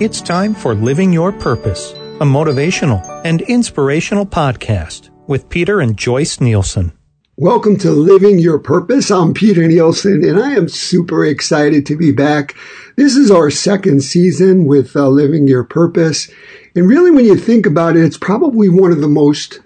It's 0.00 0.22
time 0.22 0.54
for 0.54 0.74
Living 0.74 1.12
Your 1.12 1.30
Purpose, 1.30 1.92
a 1.92 2.24
motivational 2.24 3.20
and 3.22 3.42
inspirational 3.42 4.24
podcast 4.24 5.10
with 5.26 5.50
Peter 5.50 5.78
and 5.80 5.94
Joyce 5.94 6.40
Nielsen. 6.40 6.92
Welcome 7.36 7.76
to 7.80 7.90
Living 7.90 8.38
Your 8.38 8.58
Purpose. 8.58 9.10
I'm 9.10 9.34
Peter 9.34 9.68
Nielsen 9.68 10.24
and 10.24 10.40
I 10.40 10.52
am 10.52 10.70
super 10.70 11.26
excited 11.26 11.84
to 11.84 11.98
be 11.98 12.12
back. 12.12 12.56
This 12.96 13.14
is 13.14 13.30
our 13.30 13.50
second 13.50 14.00
season 14.00 14.64
with 14.64 14.96
uh, 14.96 15.06
Living 15.06 15.46
Your 15.46 15.64
Purpose. 15.64 16.30
And 16.74 16.88
really, 16.88 17.10
when 17.10 17.26
you 17.26 17.36
think 17.36 17.66
about 17.66 17.94
it, 17.94 18.02
it's 18.02 18.16
probably 18.16 18.70
one 18.70 18.92
of 18.92 19.02
the 19.02 19.06
most 19.06 19.60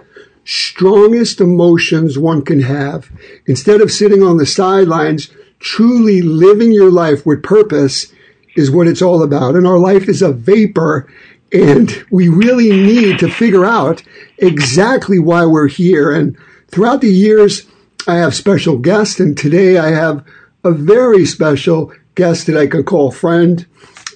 strongest 0.44 1.40
emotions 1.40 2.18
one 2.18 2.42
can 2.44 2.62
have. 2.62 3.08
Instead 3.46 3.80
of 3.80 3.92
sitting 3.92 4.24
on 4.24 4.38
the 4.38 4.46
sidelines, 4.46 5.30
truly 5.60 6.22
living 6.22 6.72
your 6.72 6.90
life 6.90 7.24
with 7.24 7.40
purpose 7.40 8.12
is 8.56 8.70
what 8.70 8.86
it's 8.86 9.02
all 9.02 9.22
about. 9.22 9.56
And 9.56 9.66
our 9.66 9.78
life 9.78 10.08
is 10.08 10.22
a 10.22 10.32
vapor 10.32 11.08
and 11.52 12.04
we 12.10 12.28
really 12.28 12.70
need 12.70 13.20
to 13.20 13.30
figure 13.30 13.64
out 13.64 14.02
exactly 14.38 15.18
why 15.18 15.46
we're 15.46 15.68
here. 15.68 16.10
And 16.10 16.36
throughout 16.68 17.00
the 17.00 17.08
years, 17.08 17.66
I 18.08 18.16
have 18.16 18.34
special 18.34 18.78
guests 18.78 19.20
and 19.20 19.38
today 19.38 19.78
I 19.78 19.90
have 19.90 20.24
a 20.64 20.72
very 20.72 21.24
special 21.24 21.92
guest 22.16 22.46
that 22.46 22.56
I 22.56 22.66
could 22.66 22.86
call 22.86 23.12
friend. 23.12 23.64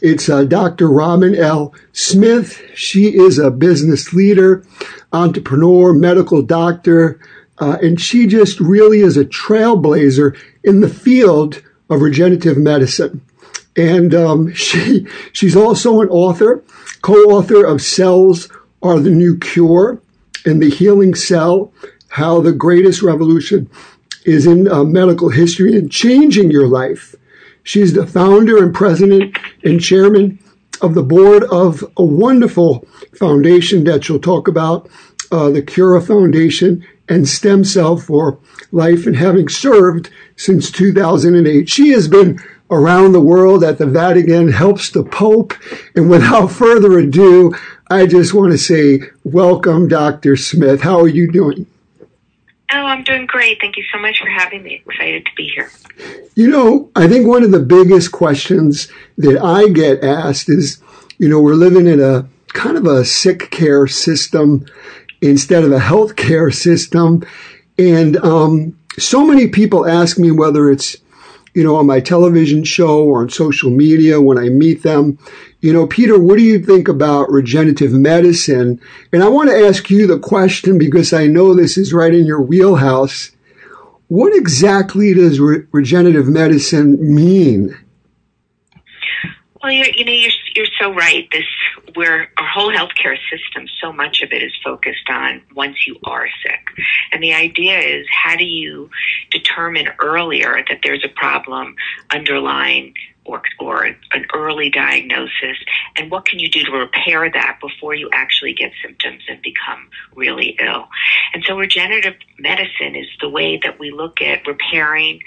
It's 0.03 0.29
uh, 0.29 0.45
Dr. 0.45 0.89
Robin 0.89 1.35
L. 1.35 1.75
Smith. 1.93 2.61
She 2.75 3.17
is 3.17 3.39
a 3.39 3.51
business 3.51 4.13
leader, 4.13 4.65
entrepreneur, 5.13 5.93
medical 5.93 6.43
doctor, 6.43 7.21
uh, 7.59 7.79
and 7.83 8.01
she 8.01 8.27
just 8.27 8.61
really 8.61 9.01
is 9.01 9.17
a 9.17 9.25
trailblazer 9.25 10.39
in 10.63 10.81
the 10.81 10.89
field 10.89 11.63
of 11.91 12.03
regenerative 12.03 12.57
medicine. 12.57 13.21
And 13.79 14.15
um, 14.15 14.53
she 14.55 15.07
she's 15.33 15.57
also 15.57 16.03
an 16.03 16.09
author, 16.09 16.63
co-author 17.01 17.65
of 17.65 17.81
Cells 17.81 18.51
Are 18.83 19.01
the 19.01 19.11
New 19.11 19.39
Cure 19.39 20.03
and 20.45 20.63
The 20.63 20.71
Healing 20.71 21.15
Cell, 21.15 21.73
How 22.09 22.41
the 22.41 22.53
Greatest 22.53 23.01
Revolution 23.03 23.71
is 24.25 24.47
in 24.47 24.71
uh, 24.71 24.85
Medical 24.85 25.31
History 25.31 25.77
and 25.77 25.91
Changing 25.91 26.51
Your 26.51 26.69
Life. 26.69 27.15
She's 27.63 27.93
the 27.93 28.07
founder 28.07 28.63
and 28.63 28.75
president 28.75 29.39
and 29.63 29.81
chairman 29.81 30.39
of 30.81 30.95
the 30.95 31.03
board 31.03 31.45
of 31.45 31.85
a 31.97 32.05
wonderful 32.05 32.87
foundation 33.15 33.85
that 33.85 34.05
she'll 34.05 34.21
talk 34.21 34.49
about, 34.49 34.89
uh, 35.31 35.51
the 35.51 35.63
Cura 35.63 36.01
Foundation 36.01 36.85
and 37.09 37.29
Stem 37.29 37.65
Cell 37.65 37.97
for 37.97 38.39
Life, 38.71 39.07
and 39.07 39.17
having 39.17 39.49
served 39.49 40.11
since 40.37 40.71
2008. 40.71 41.69
She 41.69 41.91
has 41.91 42.07
been 42.07 42.39
around 42.71 43.13
the 43.13 43.21
world 43.21 43.65
at 43.65 43.79
the 43.79 43.87
Vatican, 43.87 44.53
helps 44.53 44.91
the 44.91 45.03
Pope, 45.03 45.55
and 45.95 46.11
without 46.11 46.47
further 46.53 46.99
ado, 46.99 47.55
I 47.91 48.07
just 48.07 48.35
want 48.35 48.53
to 48.53 48.59
say 48.59 49.01
welcome, 49.25 49.89
Dr. 49.89 50.37
Smith. 50.37 50.83
How 50.83 51.01
are 51.01 51.09
you 51.09 51.31
doing? 51.31 51.67
Oh, 52.71 52.85
I'm 52.85 53.03
doing 53.03 53.25
great. 53.27 53.59
Thank 53.61 53.79
you 53.79 53.85
so 53.91 53.99
much 53.99 54.19
for 54.21 54.29
having 54.29 54.63
me. 54.63 54.83
Excited 54.87 55.25
to 55.25 55.31
be 55.37 55.49
here. 55.49 55.71
You 56.35 56.51
know, 56.51 56.91
I 56.95 57.09
think 57.09 57.27
one 57.27 57.43
of 57.43 57.51
the 57.51 57.61
biggest 57.61 58.13
questions 58.13 58.89
that 59.17 59.43
I 59.43 59.69
get 59.69 60.05
asked 60.05 60.51
is, 60.51 60.83
you 61.17 61.29
know, 61.29 61.41
we're 61.41 61.55
living 61.55 61.87
in 61.87 62.01
a 62.01 62.29
kind 62.49 62.77
of 62.77 62.87
a 62.87 63.05
sick 63.07 63.51
care 63.51 63.87
system 63.87 64.67
instead 65.23 65.65
of 65.65 65.73
a 65.73 65.79
health 65.79 66.17
care 66.17 66.51
system. 66.51 67.25
And 67.79 68.19
um, 68.19 68.79
so 68.99 69.25
many 69.25 69.49
people 69.49 69.89
ask 69.89 70.19
me 70.19 70.31
whether 70.31 70.71
it's, 70.71 70.97
you 71.55 71.65
know, 71.65 71.77
on 71.77 71.87
my 71.87 72.01
television 72.01 72.65
show 72.65 73.05
or 73.05 73.21
on 73.21 73.31
social 73.31 73.71
media 73.71 74.21
when 74.21 74.39
I 74.39 74.49
meet 74.49 74.83
them, 74.83 75.19
you 75.61 75.73
know, 75.73 75.87
Peter, 75.87 76.19
what 76.19 76.39
do 76.39 76.45
you 76.45 76.63
think 76.63 76.89
about 76.89 77.31
regenerative 77.31 77.93
medicine? 77.93 78.81
And 79.13 79.23
I 79.23 79.29
want 79.29 79.51
to 79.51 79.67
ask 79.67 79.91
you 79.91 80.07
the 80.07 80.19
question 80.19 80.79
because 80.79 81.13
I 81.13 81.27
know 81.27 81.55
this 81.55 81.77
is 81.77 81.93
right 81.93 82.15
in 82.15 82.27
your 82.27 82.41
wheelhouse. 82.41 83.33
What 84.09 84.35
exactly 84.35 85.15
does 85.15 85.41
re- 85.41 85.65
regenerative 85.73 86.29
medicine 86.29 87.15
mean? 87.15 87.77
Well, 89.69 89.77
you're, 89.77 89.95
you 89.95 90.05
know, 90.07 90.13
you're 90.13 90.31
you're 90.57 90.67
so 90.81 90.95
right. 90.95 91.29
This 91.31 91.45
where 91.95 92.31
our 92.39 92.47
whole 92.47 92.73
healthcare 92.73 93.19
system, 93.31 93.67
so 93.83 93.93
much 93.93 94.23
of 94.23 94.33
it 94.33 94.43
is 94.43 94.53
focused 94.65 95.11
on 95.11 95.43
once 95.55 95.87
you 95.87 95.99
are 96.05 96.27
sick, 96.43 96.69
and 97.13 97.23
the 97.23 97.35
idea 97.35 97.79
is 97.79 98.07
how 98.11 98.35
do 98.35 98.47
you 98.47 98.89
determine 99.31 99.89
earlier 99.99 100.65
that 100.71 100.79
there's 100.83 101.05
a 101.05 101.11
problem 101.11 101.77
underlying 102.11 102.95
or, 103.27 103.43
or 103.61 103.85
an 103.85 104.25
early 104.35 104.71
diagnosis, 104.71 105.59
and 105.97 106.11
what 106.11 106.25
can 106.25 106.39
you 106.39 106.49
do 106.49 106.65
to 106.65 106.73
repair 106.73 107.31
that 107.31 107.59
before 107.61 107.95
you 107.95 108.09
actually 108.15 108.55
get 108.55 108.73
symptoms 108.83 109.23
and 109.29 109.43
become 109.43 109.91
really 110.17 110.57
ill? 110.61 110.89
And 111.35 111.45
so, 111.47 111.59
regenerative 111.59 112.15
medicine 112.39 112.97
is 112.97 113.07
the 113.21 113.29
way 113.29 113.61
that 113.63 113.79
we 113.79 113.91
look 113.91 114.23
at 114.23 114.47
repairing 114.47 115.21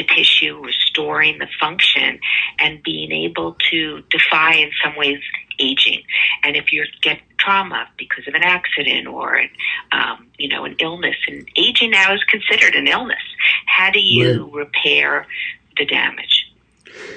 the 0.00 0.14
tissue, 0.14 0.58
restoring 0.64 1.38
the 1.38 1.48
function, 1.60 2.20
and 2.58 2.82
being 2.82 3.12
able 3.12 3.56
to 3.70 4.02
defy, 4.10 4.54
in 4.54 4.70
some 4.82 4.96
ways, 4.96 5.20
aging. 5.58 6.02
And 6.42 6.56
if 6.56 6.72
you 6.72 6.84
get 7.02 7.20
trauma 7.38 7.88
because 7.98 8.26
of 8.26 8.34
an 8.34 8.42
accident 8.42 9.06
or, 9.06 9.42
um, 9.92 10.26
you 10.38 10.48
know, 10.48 10.64
an 10.64 10.76
illness, 10.80 11.16
and 11.28 11.46
aging 11.56 11.90
now 11.90 12.14
is 12.14 12.24
considered 12.24 12.74
an 12.74 12.88
illness, 12.88 13.22
how 13.66 13.90
do 13.90 14.00
you 14.00 14.44
right. 14.44 14.54
repair 14.54 15.26
the 15.76 15.84
damage? 15.84 16.46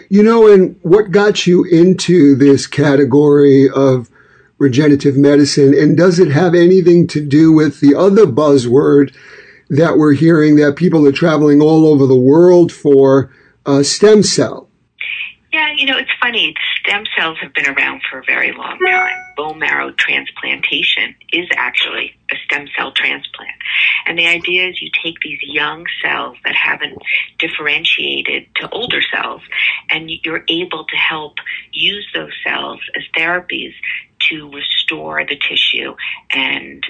You 0.10 0.24
know, 0.24 0.48
and 0.48 0.78
what 0.82 1.12
got 1.12 1.48
you 1.48 1.64
into 1.64 2.36
this 2.36 2.68
category 2.68 3.70
of 3.70 4.10
regenerative 4.58 5.18
medicine? 5.18 5.74
And 5.74 5.98
does 5.98 6.20
it 6.20 6.32
have 6.32 6.54
anything 6.54 7.08
to 7.08 7.22
do 7.26 7.52
with 7.52 7.80
the 7.80 7.96
other 7.96 8.26
buzzword 8.26 9.16
that 9.70 9.98
we're 9.98 10.14
hearing 10.14 10.56
that 10.58 10.76
people 10.76 11.08
are 11.08 11.12
traveling 11.12 11.62
all 11.62 11.88
over 11.88 12.06
the 12.06 12.16
world 12.16 12.72
for 12.72 13.34
uh, 13.66 13.84
stem 13.84 14.24
cell? 14.24 14.70
Yeah, 15.54 15.72
you 15.78 15.86
know, 15.86 16.00
it's 16.00 16.10
funny. 16.20 16.56
Stem 16.80 17.04
cells 17.16 17.38
have 17.40 17.54
been 17.54 17.68
around 17.68 18.02
for 18.10 18.18
a 18.18 18.24
very 18.26 18.52
long 18.54 18.80
time. 18.80 19.14
Bone 19.38 19.60
marrow 19.60 19.92
transplantation 19.92 21.14
is 21.32 21.48
actually 21.56 22.16
a 22.32 22.36
stem 22.46 22.68
cell 22.76 22.92
transplant. 22.92 23.52
And 24.08 24.18
the 24.18 24.26
idea 24.26 24.70
is 24.70 24.82
you 24.82 24.90
take 25.04 25.20
these 25.22 25.38
young 25.44 25.86
cells 26.04 26.38
that 26.44 26.56
haven't 26.56 26.98
differentiated 27.38 28.48
to 28.56 28.70
older 28.70 29.02
cells 29.14 29.42
and 29.92 30.10
you're 30.24 30.44
able 30.50 30.86
to 30.86 30.96
help 30.96 31.36
use 31.72 32.08
those 32.16 32.34
cells 32.44 32.80
as 32.96 33.04
therapies 33.16 33.74
to 34.30 34.50
restore 34.52 35.24
the 35.24 35.38
tissue 35.38 35.96
and 36.32 36.84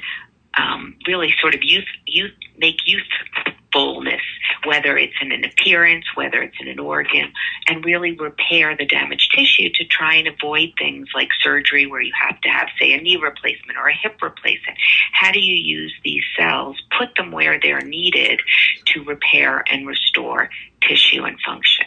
um, 0.57 0.95
really 1.07 1.33
sort 1.41 1.55
of 1.55 1.61
youth, 1.63 1.87
youth, 2.05 2.31
make 2.57 2.77
youthfulness, 2.85 4.21
whether 4.65 4.97
it's 4.97 5.15
in 5.21 5.31
an 5.31 5.43
appearance, 5.43 6.05
whether 6.15 6.41
it's 6.41 6.55
in 6.59 6.67
an 6.67 6.79
organ, 6.79 7.33
and 7.67 7.83
really 7.83 8.11
repair 8.11 8.75
the 8.77 8.85
damaged 8.85 9.33
tissue 9.35 9.69
to 9.73 9.85
try 9.85 10.15
and 10.15 10.27
avoid 10.27 10.69
things 10.77 11.07
like 11.15 11.29
surgery 11.41 11.85
where 11.85 12.01
you 12.01 12.13
have 12.19 12.39
to 12.41 12.49
have, 12.49 12.67
say, 12.79 12.93
a 12.93 13.01
knee 13.01 13.17
replacement 13.17 13.77
or 13.77 13.87
a 13.87 13.95
hip 13.95 14.21
replacement. 14.21 14.77
How 15.11 15.31
do 15.31 15.39
you 15.39 15.55
use 15.55 15.93
these 16.03 16.23
cells, 16.37 16.81
put 16.97 17.15
them 17.15 17.31
where 17.31 17.59
they're 17.59 17.81
needed 17.81 18.41
to 18.87 19.03
repair 19.03 19.63
and 19.69 19.87
restore 19.87 20.49
tissue 20.87 21.23
and 21.23 21.37
function? 21.45 21.82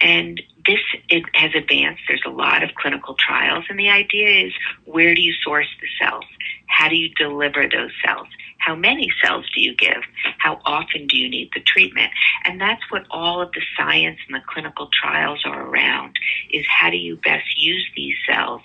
And 0.00 0.40
this 0.66 0.80
it 1.08 1.24
has 1.34 1.52
advanced. 1.54 2.02
There's 2.08 2.22
a 2.26 2.30
lot 2.30 2.62
of 2.62 2.70
clinical 2.74 3.14
trials, 3.18 3.64
and 3.68 3.78
the 3.78 3.88
idea 3.88 4.46
is 4.46 4.52
where 4.84 5.14
do 5.14 5.22
you 5.22 5.32
source 5.44 5.68
the 5.80 5.88
cells? 6.00 6.24
How 6.66 6.88
do 6.88 6.96
you 6.96 7.08
deliver 7.10 7.62
those 7.62 7.90
cells? 8.04 8.28
How 8.58 8.74
many 8.74 9.10
cells 9.24 9.46
do 9.54 9.62
you 9.62 9.74
give? 9.74 10.02
How 10.38 10.60
often 10.64 11.06
do 11.06 11.16
you 11.16 11.28
need 11.30 11.50
the 11.54 11.60
treatment? 11.60 12.10
And 12.44 12.60
that's 12.60 12.82
what 12.90 13.06
all 13.10 13.40
of 13.40 13.52
the 13.52 13.62
science 13.76 14.18
and 14.28 14.36
the 14.36 14.44
clinical 14.46 14.88
trials 14.92 15.40
are 15.46 15.66
around 15.66 16.16
is 16.50 16.66
how 16.68 16.90
do 16.90 16.96
you 16.96 17.16
best 17.16 17.46
use 17.56 17.86
these 17.96 18.16
cells 18.30 18.60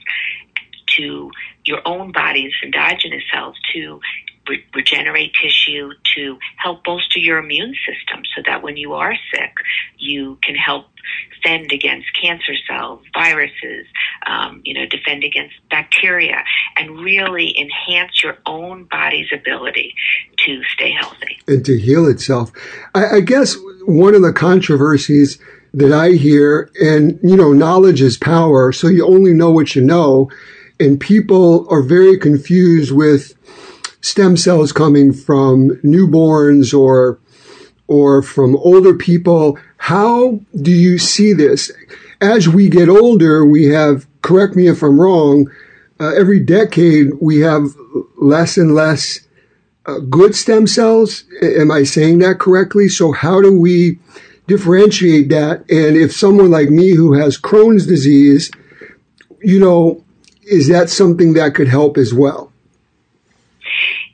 to 0.98 1.32
your 1.66 1.82
own 1.86 2.12
body's 2.12 2.54
endogenous 2.64 3.24
cells 3.34 3.56
to 3.74 4.00
re- 4.48 4.66
regenerate 4.74 5.34
tissue, 5.42 5.92
to 6.16 6.38
help 6.58 6.84
bolster 6.84 7.20
your 7.20 7.38
immune 7.40 7.76
system 7.86 8.24
so 8.36 8.42
that 8.46 8.64
when 8.64 8.78
you 8.78 8.94
are 8.94 9.16
sick, 9.32 9.54
you 9.98 10.38
can 10.44 10.56
help 10.56 10.86
fend 11.44 11.72
against 11.72 12.08
cancer 12.20 12.54
cells, 12.68 13.02
viruses, 13.14 13.86
um, 14.26 14.62
you 14.66 14.74
know, 14.74 14.86
defend 14.86 15.24
against 15.24 15.56
bacteria, 15.70 16.44
and 16.76 17.00
really 17.00 17.56
enhance 17.60 18.24
your 18.24 18.38
own 18.46 18.86
body's 18.86 19.28
ability 19.32 19.94
to 20.46 20.64
stay 20.74 20.92
healthy 20.92 21.38
and 21.48 21.66
to 21.66 21.78
heal 21.78 22.08
itself. 22.08 22.52
I, 22.94 23.18
I 23.18 23.20
guess 23.22 23.56
one 23.86 24.16
of 24.16 24.22
the 24.22 24.34
controversies 24.34 25.40
that 25.74 25.92
I 25.92 26.12
hear, 26.12 26.72
and 26.82 27.20
you 27.22 27.36
know, 27.36 27.54
knowledge 27.54 28.02
is 28.02 28.18
power, 28.18 28.72
so 28.72 28.88
you 28.88 29.06
only 29.06 29.34
know 29.34 29.52
what 29.52 29.76
you 29.76 29.82
know, 29.82 30.30
and 30.80 31.00
people 31.00 31.68
are 31.70 31.84
very 31.84 32.18
confused 32.18 32.92
with 32.92 33.34
stem 34.06 34.38
cells 34.38 34.72
coming 34.72 35.12
from 35.12 35.72
newborns 35.84 36.78
or 36.78 37.20
or 37.88 38.22
from 38.22 38.56
older 38.58 38.94
people. 38.94 39.58
How 39.78 40.40
do 40.56 40.72
you 40.72 41.00
see 41.00 41.34
this? 41.34 41.72
As 42.22 42.48
we 42.48 42.70
get 42.70 42.88
older, 42.88 43.44
we 43.44 43.66
have 43.66 44.06
correct 44.22 44.56
me 44.56 44.68
if 44.68 44.84
I'm 44.84 45.02
wrong, 45.02 45.50
uh, 46.00 46.14
every 46.16 46.40
decade 46.40 47.14
we 47.20 47.40
have 47.40 47.76
less 48.18 48.58
and 48.58 48.76
less 48.76 49.22
uh, 49.88 50.00
good 50.00 50.36
stem 50.36 50.68
cells. 50.68 51.24
Am 51.42 51.72
I 51.72 51.84
saying 51.84 52.20
that 52.20 52.40
correctly? 52.40 52.90
So 52.90 53.12
how 53.12 53.42
do 53.42 53.60
we 53.60 53.98
differentiate 54.48 55.30
that? 55.30 55.62
And 55.70 55.98
if 55.98 56.14
someone 56.14 56.52
like 56.52 56.70
me 56.70 56.92
who 56.92 57.14
has 57.14 57.40
Crohn's 57.40 57.88
disease, 57.88 58.52
you 59.42 59.60
know, 59.60 60.04
is 60.44 60.68
that 60.68 60.92
something 60.92 61.34
that 61.34 61.56
could 61.56 61.68
help 61.68 61.98
as 61.98 62.14
well? 62.14 62.52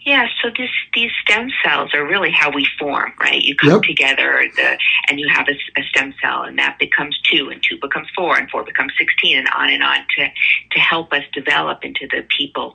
Yeah, 0.04 0.26
so 0.42 0.50
this, 0.50 0.70
these 0.96 1.12
stem 1.22 1.52
cells 1.64 1.92
are 1.94 2.04
really 2.04 2.32
how 2.32 2.52
we 2.52 2.68
form, 2.80 3.14
right? 3.20 3.40
You 3.40 3.56
come 3.56 3.70
yep. 3.70 3.82
together 3.84 4.44
the, 4.56 4.78
and 5.08 5.20
you 5.20 5.28
have 5.30 5.48
a, 5.48 5.80
a, 5.80 5.84
stem 5.90 6.16
cell 6.20 6.42
and 6.42 6.58
that 6.58 6.80
becomes 6.80 7.20
two 7.22 7.50
and 7.50 7.62
two 7.62 7.78
becomes 7.80 8.08
four 8.16 8.36
and 8.36 8.50
four 8.50 8.64
becomes 8.64 8.94
16 8.98 9.38
and 9.38 9.48
on 9.56 9.70
and 9.70 9.84
on 9.84 10.00
to, 10.18 10.28
to 10.72 10.80
help 10.80 11.14
us 11.14 11.24
develop 11.34 11.84
into 11.84 12.08
the 12.08 12.26
people 12.36 12.74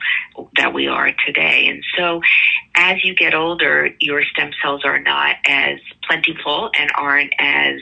that 0.56 0.72
we 0.72 0.86
are 0.86 1.10
today. 1.26 1.66
And 1.66 1.82
so 1.96 2.20
as 2.76 3.02
you 3.02 3.12
get 3.12 3.34
older, 3.34 3.90
your 3.98 4.22
stem 4.22 4.52
cells 4.62 4.82
are 4.84 5.00
not 5.00 5.34
as 5.48 5.80
plentiful 6.06 6.70
and 6.78 6.92
aren't 6.96 7.32
as 7.40 7.80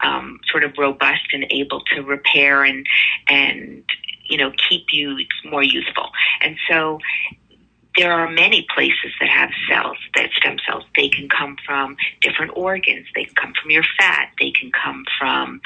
um, 0.00 0.40
sort 0.50 0.64
of 0.64 0.72
robust 0.78 1.34
and 1.34 1.44
able 1.50 1.82
to 1.94 2.00
repair 2.00 2.64
and, 2.64 2.86
and 3.28 3.84
you 4.28 4.38
know, 4.38 4.52
keep 4.68 4.86
you 4.92 5.18
more 5.44 5.62
youthful. 5.62 6.10
And 6.42 6.56
so 6.70 6.98
there 7.98 8.12
are 8.12 8.30
many 8.30 8.66
places 8.74 9.12
that 9.20 9.28
have 9.28 9.50
cells, 9.68 9.96
that 10.14 10.30
stem 10.36 10.56
cells. 10.66 10.84
They 10.96 11.08
can 11.08 11.28
come 11.28 11.56
from 11.66 11.96
different 12.20 12.52
organs. 12.56 13.06
They 13.14 13.24
can 13.24 13.34
come 13.34 13.52
from 13.60 13.70
your 13.72 13.82
fat. 13.98 14.30
They 14.38 14.52
can 14.52 14.70
come 14.70 15.04
from 15.18 15.60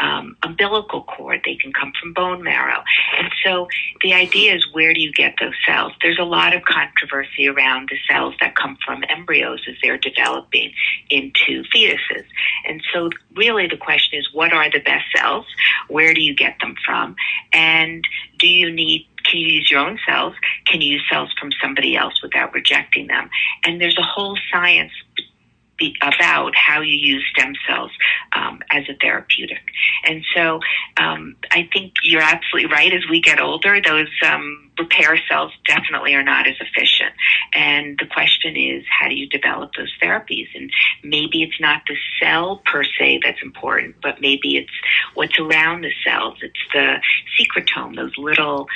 um, 0.00 0.36
umbilical 0.42 1.04
cord. 1.04 1.42
They 1.44 1.54
can 1.54 1.72
come 1.72 1.92
from 2.00 2.12
bone 2.12 2.42
marrow. 2.42 2.82
And 3.18 3.30
so 3.44 3.68
the 4.02 4.14
idea 4.14 4.56
is 4.56 4.66
where 4.72 4.92
do 4.92 5.00
you 5.00 5.12
get 5.12 5.36
those 5.40 5.54
cells? 5.64 5.92
There's 6.02 6.18
a 6.18 6.24
lot 6.24 6.54
of 6.54 6.64
controversy 6.64 7.48
around 7.48 7.88
the 7.88 7.98
cells 8.10 8.34
that 8.40 8.56
come 8.56 8.76
from 8.84 9.04
embryos 9.08 9.60
as 9.68 9.76
they're 9.80 9.98
developing 9.98 10.72
into 11.08 11.62
fetuses. 11.74 12.24
And 12.66 12.82
so 12.92 13.10
really 13.36 13.68
the 13.68 13.76
question 13.76 14.18
is 14.18 14.28
what 14.32 14.52
are 14.52 14.70
the 14.70 14.80
best 14.80 15.04
cells? 15.14 15.46
Where 15.88 16.14
do 16.14 16.22
you 16.22 16.34
get 16.34 16.56
them 16.60 16.74
from? 16.84 17.16
And 17.52 18.06
do 18.38 18.46
you 18.46 18.70
need 18.70 19.08
can 19.24 19.40
you 19.40 19.48
use 19.48 19.70
your 19.70 19.80
own 19.80 19.98
cells? 20.06 20.34
Can 20.66 20.80
you 20.80 20.94
use 20.94 21.02
cells 21.10 21.32
from 21.38 21.50
somebody 21.60 21.96
else 21.96 22.22
without 22.22 22.54
rejecting 22.54 23.08
them? 23.08 23.28
And 23.64 23.80
there's 23.80 23.98
a 23.98 24.02
whole 24.02 24.38
science 24.52 24.92
be, 25.78 25.94
about 26.02 26.54
how 26.54 26.80
you 26.80 26.94
use 26.94 27.24
stem 27.34 27.54
cells 27.68 27.90
um, 28.32 28.60
as 28.70 28.84
a 28.88 28.94
therapeutic. 29.00 29.62
And 30.04 30.24
so 30.34 30.60
um, 30.96 31.36
I 31.50 31.68
think 31.72 31.94
you're 32.02 32.22
absolutely 32.22 32.70
right. 32.70 32.92
As 32.92 33.02
we 33.10 33.20
get 33.20 33.40
older, 33.40 33.80
those 33.80 34.08
um, 34.26 34.70
repair 34.78 35.18
cells 35.28 35.52
definitely 35.66 36.14
are 36.14 36.22
not 36.22 36.46
as 36.46 36.56
efficient. 36.60 37.12
And 37.54 37.98
the 37.98 38.06
question 38.06 38.56
is, 38.56 38.84
how 38.88 39.08
do 39.08 39.14
you 39.14 39.28
develop 39.28 39.70
those 39.76 39.92
therapies? 40.02 40.48
And 40.54 40.70
maybe 41.02 41.42
it's 41.42 41.60
not 41.60 41.82
the 41.88 41.96
cell 42.20 42.62
per 42.64 42.84
se 42.84 43.20
that's 43.22 43.42
important, 43.42 43.96
but 44.02 44.20
maybe 44.20 44.56
it's 44.56 44.72
what's 45.14 45.38
around 45.38 45.82
the 45.82 45.92
cells. 46.04 46.38
It's 46.42 46.54
the 46.72 46.96
secretome, 47.38 47.96
those 47.96 48.16
little 48.16 48.68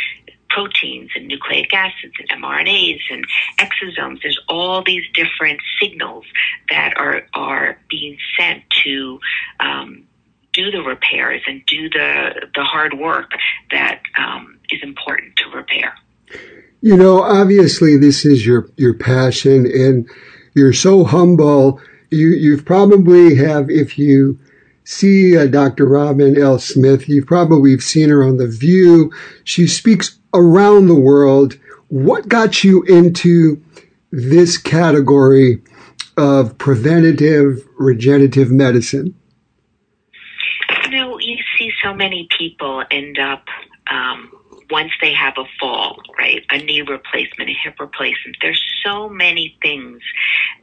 proteins 0.51 1.11
and 1.15 1.29
nucleic 1.29 1.73
acids 1.73 2.15
and 2.19 2.43
mRNAs 2.43 3.01
and 3.11 3.25
exosomes. 3.59 4.23
There's 4.23 4.39
all 4.49 4.83
these 4.85 5.05
different 5.15 5.61
signals 5.81 6.25
that 6.69 6.95
are 6.97 7.23
are 7.35 7.79
being 7.89 8.19
sent 8.39 8.65
to 8.85 9.21
um, 9.61 10.07
do 10.53 10.71
the 10.71 10.83
repairs 10.83 11.43
and 11.47 11.65
do 11.67 11.89
the 11.89 12.49
the 12.55 12.65
hard 12.65 12.95
work 12.99 13.31
that 13.71 14.03
um, 14.19 14.59
is 14.71 14.83
important 14.83 15.37
to 15.37 15.57
repair. 15.57 15.95
You 16.83 16.97
know, 16.97 17.23
obviously, 17.23 17.97
this 17.97 18.25
is 18.25 18.47
your 18.47 18.69
your 18.77 18.95
passion, 18.95 19.67
and 19.67 20.09
you're 20.55 20.73
so 20.73 21.05
humble. 21.05 21.81
You 22.11 22.29
you've 22.31 22.65
probably 22.65 23.37
have 23.37 23.71
if 23.71 23.99
you 23.99 24.39
see 24.91 25.37
uh, 25.37 25.47
Dr. 25.47 25.87
Robin 25.87 26.41
L. 26.41 26.59
Smith. 26.59 27.09
You've 27.09 27.27
probably 27.27 27.79
seen 27.79 28.09
her 28.09 28.25
on 28.25 28.37
The 28.37 28.49
View. 28.49 29.13
She 29.45 29.67
speaks 29.67 30.19
around 30.35 30.87
the 30.87 30.95
world. 30.95 31.57
What 31.89 32.29
got 32.29 32.65
you 32.65 32.83
into 32.85 33.63
this 34.11 34.59
category 34.59 35.63
of 36.17 36.59
preventative 36.59 37.67
regenerative 37.79 38.51
medicine? 38.51 39.15
You 40.85 40.91
know, 40.91 41.19
you 41.21 41.39
see 41.59 41.73
so 41.83 41.95
many 41.95 42.29
people 42.37 42.83
end 42.91 43.19
up 43.19 43.45
um, 43.91 44.31
once 44.71 44.93
they 45.01 45.13
have 45.13 45.35
a 45.37 45.45
fall, 45.59 46.01
right? 46.19 46.45
A 46.51 46.59
knee 46.59 46.83
replacement, 46.83 47.51
a 47.51 47.55
hip 47.55 47.79
replacement. 47.81 48.37
There's 48.41 48.63
so 48.85 49.09
many 49.09 49.57
things 49.63 50.01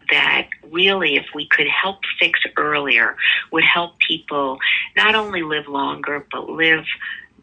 that 0.09 0.47
really, 0.71 1.15
if 1.15 1.25
we 1.35 1.47
could 1.47 1.67
help 1.67 1.99
fix 2.19 2.39
earlier, 2.57 3.15
would 3.51 3.63
help 3.63 3.99
people 3.99 4.59
not 4.95 5.15
only 5.15 5.43
live 5.43 5.67
longer, 5.67 6.25
but 6.31 6.49
live 6.49 6.85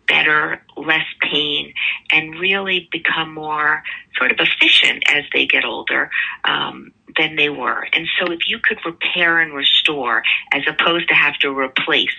better, 0.06 0.62
less 0.76 1.06
pain, 1.20 1.72
and 2.10 2.38
really 2.38 2.88
become 2.92 3.32
more 3.32 3.82
sort 4.16 4.32
of 4.32 4.38
efficient 4.40 5.02
as 5.08 5.24
they 5.32 5.46
get 5.46 5.64
older 5.64 6.10
um, 6.44 6.92
than 7.16 7.36
they 7.36 7.48
were. 7.48 7.86
And 7.92 8.06
so, 8.18 8.30
if 8.32 8.40
you 8.46 8.58
could 8.58 8.78
repair 8.84 9.40
and 9.40 9.54
restore 9.54 10.22
as 10.52 10.62
opposed 10.68 11.08
to 11.08 11.14
have 11.14 11.34
to 11.38 11.50
replace, 11.50 12.16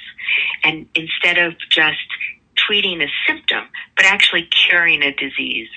and 0.63 0.87
instead 0.95 1.37
of 1.37 1.53
just 1.69 2.07
treating 2.65 3.01
a 3.01 3.07
symptom, 3.27 3.65
but 3.95 4.05
actually 4.05 4.43
curing 4.43 5.01
a 5.03 5.13
disease, 5.13 5.69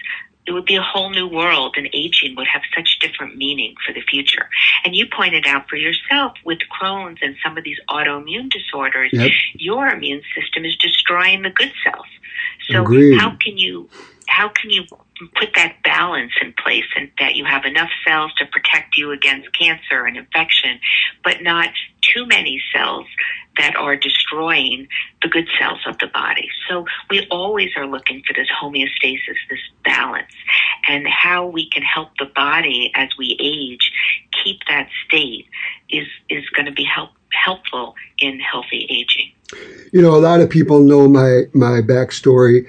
it 0.49 0.53
would 0.53 0.65
be 0.65 0.77
a 0.77 0.83
whole 0.83 1.11
new 1.11 1.29
world 1.29 1.75
and 1.77 1.89
aging 1.93 2.35
would 2.37 2.47
have 2.47 2.63
such 2.75 2.99
different 3.01 3.37
meaning 3.37 3.75
for 3.87 3.93
the 3.93 4.01
future. 4.01 4.49
And 4.85 4.97
you 4.97 5.07
pointed 5.07 5.47
out 5.47 5.69
for 5.69 5.77
yourself 5.77 6.33
with 6.45 6.59
Crohn's 6.81 7.19
and 7.21 7.37
some 7.45 7.59
of 7.59 7.65
these 7.65 7.77
autoimmune 7.91 8.51
disorders, 8.51 9.11
yep. 9.13 9.31
your 9.55 9.89
immune 9.89 10.23
system 10.35 10.65
is 10.65 10.75
destroying 10.77 11.43
the 11.43 11.51
good 11.51 11.73
cells. 11.85 12.07
So 12.71 12.83
Agreed. 12.83 13.19
how 13.19 13.37
can 13.37 13.59
you 13.59 13.89
how 14.27 14.49
can 14.49 14.71
you 14.71 14.85
put 15.35 15.55
that 15.55 15.77
balance 15.83 16.33
in 16.41 16.53
place 16.53 16.85
and 16.97 17.11
that 17.19 17.35
you 17.35 17.45
have 17.45 17.65
enough 17.65 17.91
cells 18.07 18.33
to 18.39 18.47
protect 18.47 18.97
you 18.97 19.11
against 19.11 19.49
cancer 19.59 20.05
and 20.05 20.17
infection, 20.17 20.79
but 21.25 21.43
not 21.43 21.71
too 22.03 22.27
many 22.27 22.63
cells 22.75 23.07
that 23.59 23.77
are 23.77 23.97
destroying 23.97 24.89
the 25.23 25.29
good 25.29 25.49
cells 25.59 25.81
of 25.87 25.99
the 25.99 26.07
body. 26.07 26.49
So 26.69 26.87
we 27.11 27.27
always 27.31 27.71
are 27.77 27.87
looking 27.87 28.23
for 28.27 28.33
this 28.33 28.49
homeostasis, 28.63 29.37
this 29.51 29.61
balance, 29.85 30.33
and 30.89 31.07
how 31.07 31.47
we 31.47 31.69
can 31.69 31.83
help 31.83 32.11
the 32.19 32.27
body 32.27 32.91
as 32.95 33.09
we 33.19 33.37
age 33.41 33.93
keep 34.45 34.61
that 34.69 34.89
state 35.07 35.47
is 35.91 36.07
is 36.29 36.49
going 36.51 36.67
to 36.67 36.73
be 36.73 36.85
help, 36.85 37.11
helpful 37.33 37.95
in 38.19 38.41
healthy 38.41 38.87
aging. 38.91 39.33
You 39.93 40.03
know, 40.03 40.15
a 40.15 40.21
lot 40.21 40.41
of 40.41 40.51
people 40.51 40.81
know 40.81 41.09
my 41.09 41.45
my 41.53 41.81
backstory 41.81 42.67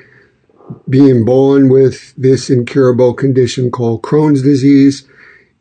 being 0.87 1.25
born 1.25 1.69
with 1.69 2.13
this 2.15 2.49
incurable 2.49 3.13
condition 3.13 3.71
called 3.71 4.01
Crohn's 4.01 4.41
disease. 4.41 5.07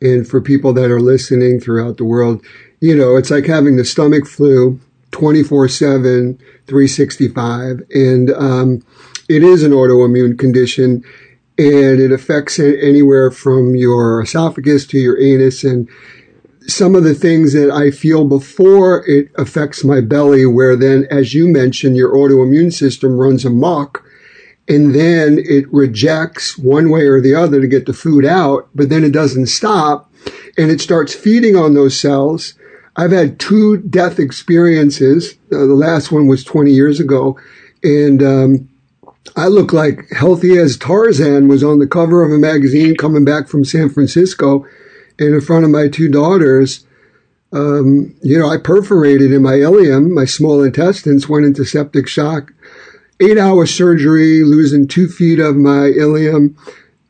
And 0.01 0.27
for 0.27 0.39
people 0.39 0.71
that 0.73 0.91
are 0.91 1.01
listening 1.01 1.59
throughout 1.59 1.97
the 1.97 2.05
world, 2.05 2.45
you 2.79 2.95
know, 2.95 3.17
it's 3.17 3.29
like 3.29 3.45
having 3.45 3.75
the 3.75 3.83
stomach 3.83 4.25
flu 4.25 4.79
24 5.11 5.67
7, 5.67 6.37
365. 6.67 7.83
And, 7.93 8.31
um, 8.31 8.81
it 9.27 9.43
is 9.43 9.63
an 9.63 9.71
autoimmune 9.71 10.39
condition 10.39 11.03
and 11.57 11.99
it 11.99 12.11
affects 12.11 12.57
anywhere 12.57 13.29
from 13.29 13.75
your 13.75 14.21
esophagus 14.21 14.87
to 14.87 14.97
your 14.97 15.21
anus 15.21 15.63
and 15.63 15.89
some 16.67 16.95
of 16.95 17.03
the 17.03 17.13
things 17.13 17.53
that 17.53 17.71
I 17.71 17.91
feel 17.91 18.25
before 18.25 19.05
it 19.07 19.31
affects 19.35 19.83
my 19.83 20.01
belly, 20.01 20.45
where 20.45 20.75
then, 20.75 21.07
as 21.09 21.33
you 21.33 21.47
mentioned, 21.47 21.95
your 21.95 22.13
autoimmune 22.13 22.71
system 22.71 23.17
runs 23.17 23.43
amok 23.43 24.03
and 24.67 24.93
then 24.93 25.39
it 25.39 25.71
rejects 25.73 26.57
one 26.57 26.89
way 26.91 27.07
or 27.07 27.19
the 27.19 27.33
other 27.33 27.59
to 27.59 27.67
get 27.67 27.87
the 27.87 27.93
food 27.93 28.23
out, 28.23 28.69
but 28.75 28.89
then 28.89 29.03
it 29.03 29.11
doesn't 29.11 29.47
stop 29.47 30.13
and 30.57 30.69
it 30.69 30.79
starts 30.79 31.13
feeding 31.13 31.55
on 31.55 31.73
those 31.73 31.99
cells. 31.99 32.53
I've 32.99 33.11
had 33.11 33.39
two 33.39 33.77
death 33.77 34.19
experiences. 34.19 35.35
Uh, 35.51 35.59
the 35.59 35.67
last 35.67 36.11
one 36.11 36.27
was 36.27 36.43
20 36.43 36.71
years 36.71 36.99
ago 36.99 37.39
and, 37.81 38.21
um, 38.21 38.69
I 39.37 39.47
look 39.47 39.71
like 39.71 40.09
healthy 40.11 40.57
as 40.57 40.75
Tarzan 40.75 41.47
was 41.47 41.63
on 41.63 41.79
the 41.79 41.87
cover 41.87 42.23
of 42.23 42.31
a 42.31 42.37
magazine 42.37 42.95
coming 42.95 43.23
back 43.23 43.47
from 43.47 43.63
San 43.63 43.89
Francisco 43.89 44.65
and 45.17 45.35
in 45.35 45.41
front 45.41 45.65
of 45.65 45.71
my 45.71 45.87
two 45.87 46.09
daughters. 46.09 46.85
Um, 47.53 48.15
you 48.21 48.37
know, 48.37 48.49
I 48.49 48.57
perforated 48.57 49.31
in 49.31 49.43
my 49.43 49.53
ileum, 49.53 50.11
my 50.11 50.25
small 50.25 50.63
intestines 50.63 51.29
went 51.29 51.45
into 51.45 51.63
septic 51.63 52.07
shock 52.07 52.51
eight 53.19 53.37
hour 53.37 53.65
surgery, 53.65 54.43
losing 54.43 54.87
two 54.87 55.07
feet 55.07 55.39
of 55.39 55.55
my 55.55 55.91
ileum, 55.91 56.55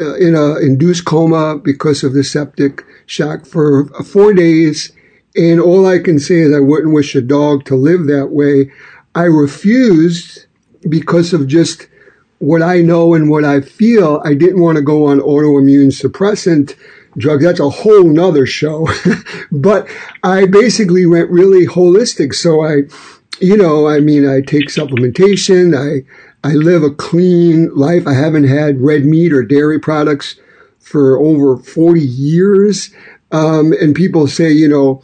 uh, 0.01 0.15
in 0.15 0.35
a 0.35 0.57
induced 0.57 1.05
coma 1.05 1.57
because 1.57 2.03
of 2.03 2.13
the 2.13 2.23
septic 2.23 2.83
shock 3.05 3.45
for 3.45 3.85
four 4.03 4.33
days. 4.33 4.91
And 5.39 5.61
all 5.61 5.87
I 5.87 5.99
can 5.99 6.19
say 6.19 6.39
is 6.39 6.53
I 6.53 6.59
wouldn't 6.59 6.93
wish 6.93 7.15
a 7.15 7.21
dog 7.21 7.63
to 7.65 7.75
live 7.75 8.07
that 8.07 8.27
way. 8.27 8.71
I 9.15 9.23
refused 9.23 10.47
because 10.89 11.31
of 11.31 11.47
just 11.47 11.87
what 12.39 12.61
I 12.61 12.81
know 12.81 13.13
and 13.13 13.29
what 13.29 13.45
I 13.45 13.61
feel, 13.61 14.21
I 14.25 14.33
didn't 14.33 14.61
want 14.61 14.75
to 14.75 14.81
go 14.81 15.07
on 15.07 15.21
autoimmune 15.21 15.93
suppressant 15.93 16.75
drugs. 17.17 17.45
That's 17.45 17.61
a 17.61 17.69
whole 17.69 18.03
nother 18.03 18.45
show. 18.45 18.89
but 19.51 19.87
I 20.23 20.45
basically 20.45 21.05
went 21.05 21.29
really 21.29 21.65
holistic. 21.65 22.35
So 22.35 22.61
I, 22.61 22.81
you 23.39 23.55
know, 23.55 23.87
I 23.87 24.01
mean, 24.01 24.27
I 24.27 24.41
take 24.41 24.67
supplementation. 24.67 25.73
I, 25.73 26.05
I 26.45 26.53
live 26.53 26.83
a 26.83 26.91
clean 26.91 27.73
life. 27.73 28.05
I 28.05 28.13
haven't 28.13 28.47
had 28.49 28.81
red 28.81 29.05
meat 29.05 29.31
or 29.31 29.43
dairy 29.43 29.79
products 29.79 30.35
for 30.79 31.17
over 31.17 31.55
40 31.55 32.01
years. 32.01 32.93
Um, 33.31 33.71
and 33.79 33.95
people 33.95 34.27
say, 34.27 34.51
you 34.51 34.67
know, 34.67 35.01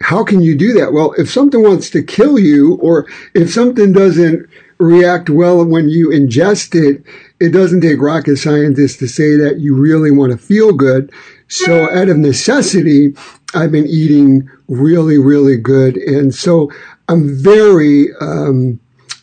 how 0.00 0.24
can 0.24 0.40
you 0.40 0.56
do 0.56 0.72
that? 0.74 0.92
Well, 0.92 1.12
if 1.16 1.30
something 1.30 1.62
wants 1.62 1.90
to 1.90 2.02
kill 2.02 2.38
you 2.38 2.76
or 2.76 3.06
if 3.34 3.52
something 3.52 3.92
doesn't 3.92 4.48
react 4.78 5.30
well 5.30 5.64
when 5.64 5.88
you 5.88 6.08
ingest 6.10 6.74
it, 6.74 7.02
it 7.40 7.50
doesn't 7.50 7.80
take 7.80 8.00
rocket 8.00 8.36
scientists 8.36 8.98
to 8.98 9.08
say 9.08 9.36
that 9.36 9.58
you 9.58 9.74
really 9.74 10.10
want 10.10 10.32
to 10.32 10.38
feel 10.38 10.72
good. 10.72 11.10
So 11.48 11.90
out 11.90 12.08
of 12.08 12.18
necessity, 12.18 13.14
I've 13.54 13.72
been 13.72 13.86
eating 13.86 14.50
really, 14.68 15.18
really 15.18 15.56
good. 15.56 15.96
And 15.96 16.34
so 16.34 16.70
I'm 17.08 17.34
very, 17.42 18.08
um, 18.20 18.80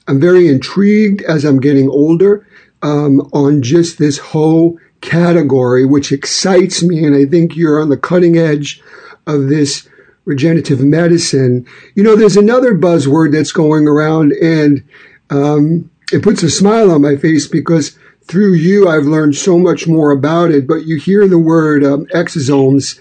I'm 0.08 0.20
very 0.20 0.48
intrigued 0.48 1.22
as 1.24 1.44
I'm 1.44 1.60
getting 1.60 1.89
older, 1.89 2.48
um, 2.82 3.22
on 3.34 3.62
just 3.62 4.00
this 4.00 4.18
whole 4.18 4.80
category, 5.01 5.86
which 5.86 6.12
excites 6.12 6.82
me. 6.82 7.03
And 7.03 7.15
I 7.15 7.25
think 7.25 7.56
you're 7.56 7.82
on 7.82 7.89
the 7.89 7.98
cutting 7.98 8.38
edge 8.38 8.82
of 9.27 9.50
this 9.50 9.88
regenerative 10.25 10.82
medicine. 10.82 11.65
You 11.96 12.03
know, 12.03 12.15
there's 12.15 12.38
another 12.38 12.74
buzzword 12.74 13.32
that's 13.32 13.51
going 13.51 13.88
around 13.88 14.34
and, 14.34 14.84
um, 15.30 15.89
it 16.12 16.22
puts 16.22 16.44
a 16.44 16.50
smile 16.50 16.92
on 16.92 17.01
my 17.01 17.15
face 17.15 17.48
because 17.48 17.98
through 18.25 18.53
you, 18.53 18.88
I've 18.88 19.06
learned 19.06 19.36
so 19.36 19.58
much 19.58 19.88
more 19.88 20.12
about 20.12 20.51
it. 20.51 20.68
But 20.68 20.86
you 20.86 20.98
hear 20.98 21.27
the 21.27 21.39
word 21.39 21.84
um, 21.84 22.06
exosomes. 22.08 23.00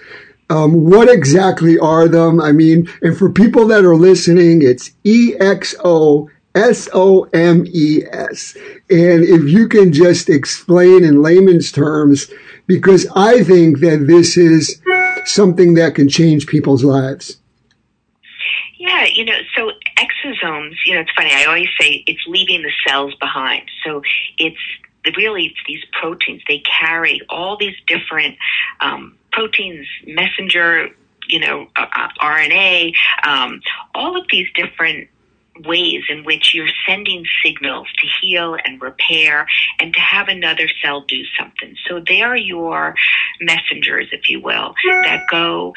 Um, 0.51 0.85
what 0.91 1.09
exactly 1.09 1.79
are 1.79 2.09
them? 2.09 2.41
I 2.41 2.53
mean, 2.53 2.89
and 3.01 3.17
for 3.17 3.31
people 3.31 3.67
that 3.69 3.85
are 3.85 3.97
listening, 3.97 4.63
it's 4.63 4.91
E 5.05 5.35
X 5.39 5.75
O 5.85 6.29
S 6.55 6.89
O 6.93 7.25
M 7.33 7.65
E 7.67 8.03
S. 8.11 8.57
And 8.91 9.25
if 9.25 9.49
you 9.49 9.69
can 9.69 9.93
just 9.93 10.29
explain 10.29 11.05
in 11.05 11.23
layman's 11.23 11.73
terms, 11.73 12.31
because 12.67 13.07
I 13.15 13.43
think 13.43 13.81
that 13.81 14.07
this 14.07 14.37
is 14.37 14.81
something 15.27 15.75
that 15.75 15.95
can 15.95 16.09
change 16.09 16.47
people's 16.47 16.85
lives. 16.85 17.39
Yeah, 18.79 19.05
you 19.05 19.25
know, 19.25 19.39
so 19.57 19.71
exosomes, 19.97 20.75
you 20.85 20.95
know, 20.95 21.01
it's 21.01 21.13
funny. 21.17 21.31
I 21.33 21.45
always 21.45 21.69
say 21.81 22.03
it's 22.07 22.23
leaving 22.27 22.63
the 22.63 22.73
cells 22.87 23.15
behind. 23.21 23.71
So 23.85 24.03
it's 24.39 24.59
really 25.17 25.47
it's 25.47 25.61
these 25.67 25.85
proteins. 26.01 26.43
They 26.49 26.61
carry 26.61 27.21
all 27.29 27.57
these 27.57 27.77
different 27.87 28.37
um, 28.81 29.17
proteins, 29.31 29.87
messenger, 30.07 30.89
you 31.29 31.41
know, 31.41 31.69
uh, 31.77 31.87
uh 31.95 32.09
RNA, 32.21 32.95
um, 33.25 33.61
all 33.95 34.21
of 34.21 34.27
these 34.31 34.49
different 34.55 35.09
ways 35.67 36.03
in 36.09 36.25
which 36.25 36.53
you're 36.55 36.69
sending 36.87 37.25
signals 37.45 37.89
to 37.99 38.07
heal 38.21 38.57
and 38.65 38.81
repair 38.81 39.47
and 39.81 39.93
to 39.95 40.01
have 40.01 40.29
another 40.29 40.69
cell 40.83 41.03
do 41.03 41.23
something. 41.39 41.77
So 41.89 42.01
they 42.07 42.23
are 42.23 42.37
your 42.37 42.95
messengers, 43.41 44.09
if 44.13 44.29
you 44.29 44.41
will, 44.41 44.75
that 45.05 45.25
go 45.31 45.75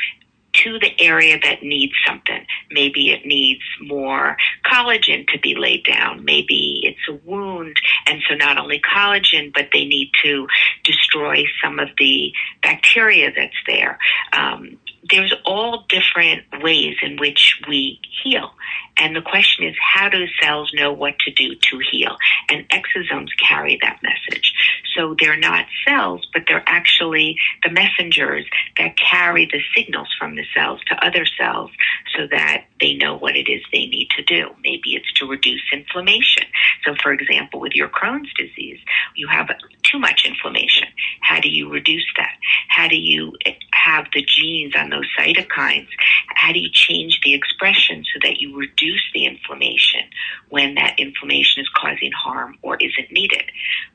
to 0.63 0.79
the 0.79 0.91
area 0.99 1.37
that 1.43 1.63
needs 1.63 1.93
something. 2.07 2.45
Maybe 2.71 3.11
it 3.11 3.25
needs 3.25 3.61
more 3.81 4.37
collagen 4.65 5.27
to 5.27 5.39
be 5.39 5.55
laid 5.55 5.83
down. 5.85 6.23
Maybe 6.23 6.81
it's 6.83 7.07
a 7.09 7.29
wound. 7.29 7.75
And 8.05 8.21
so 8.27 8.35
not 8.35 8.57
only 8.57 8.79
collagen, 8.79 9.53
but 9.53 9.69
they 9.73 9.85
need 9.85 10.11
to 10.23 10.47
destroy 10.83 11.43
some 11.63 11.79
of 11.79 11.89
the 11.97 12.31
bacteria 12.61 13.31
that's 13.35 13.53
there. 13.67 13.99
Um, 14.33 14.77
there's 15.09 15.33
all 15.45 15.85
different 15.89 16.43
ways 16.63 16.95
in 17.01 17.17
which 17.17 17.59
we 17.67 17.99
heal. 18.23 18.51
And 18.97 19.15
the 19.15 19.21
question 19.21 19.65
is, 19.65 19.75
how 19.79 20.09
do 20.09 20.25
cells 20.41 20.71
know 20.73 20.93
what 20.93 21.19
to 21.19 21.31
do 21.31 21.55
to 21.55 21.79
heal? 21.91 22.15
And 22.49 22.67
exosomes 22.69 23.29
carry 23.37 23.77
that 23.81 23.99
message. 24.01 24.53
So 24.95 25.15
they're 25.19 25.37
not 25.37 25.65
cells, 25.87 26.25
but 26.33 26.43
they're 26.47 26.63
actually 26.65 27.37
the 27.63 27.71
messengers 27.71 28.45
that 28.77 28.95
carry 28.97 29.45
the 29.45 29.59
signals 29.75 30.07
from 30.17 30.35
the 30.35 30.45
cells 30.55 30.79
to 30.87 31.05
other 31.05 31.25
cells 31.37 31.71
so 32.15 32.27
that 32.31 32.65
they 32.79 32.93
know 32.93 33.17
what 33.17 33.35
it 33.35 33.49
is 33.49 33.61
they 33.71 33.85
need 33.85 34.09
to 34.15 34.23
do. 34.23 34.49
Maybe 34.63 34.95
it's 34.95 35.11
to 35.13 35.25
reduce 35.25 35.63
inflammation. 35.73 36.43
So 36.85 36.95
for 37.01 37.11
example, 37.11 37.59
with 37.59 37.73
your 37.73 37.89
Crohn's 37.89 38.31
disease, 38.33 38.79
you 39.15 39.27
have 39.27 39.49
too 39.83 39.99
much 39.99 40.25
inflammation. 40.25 40.87
How 41.21 41.41
do 41.41 41.49
you 41.49 41.69
reduce 41.69 42.05
that? 42.17 42.35
How 42.69 42.87
do 42.87 42.95
you 42.95 43.33
have 43.73 44.05
the 44.13 44.23
genes 44.23 44.73
on 44.77 44.89
those 44.89 45.07
cytokines? 45.17 45.87
How 46.35 46.53
do 46.53 46.59
you 46.59 46.69
change 46.71 47.19
the 47.23 47.33
expression 47.33 48.03
so 48.13 48.19
that 48.23 48.39
you 48.39 48.57
reduce 48.57 48.84
the 49.13 49.25
inflammation 49.25 50.01
when 50.49 50.75
that 50.75 50.99
inflammation 50.99 51.61
is 51.61 51.69
causing 51.75 52.11
harm 52.11 52.57
or 52.61 52.77
isn't 52.77 53.11
needed? 53.11 53.43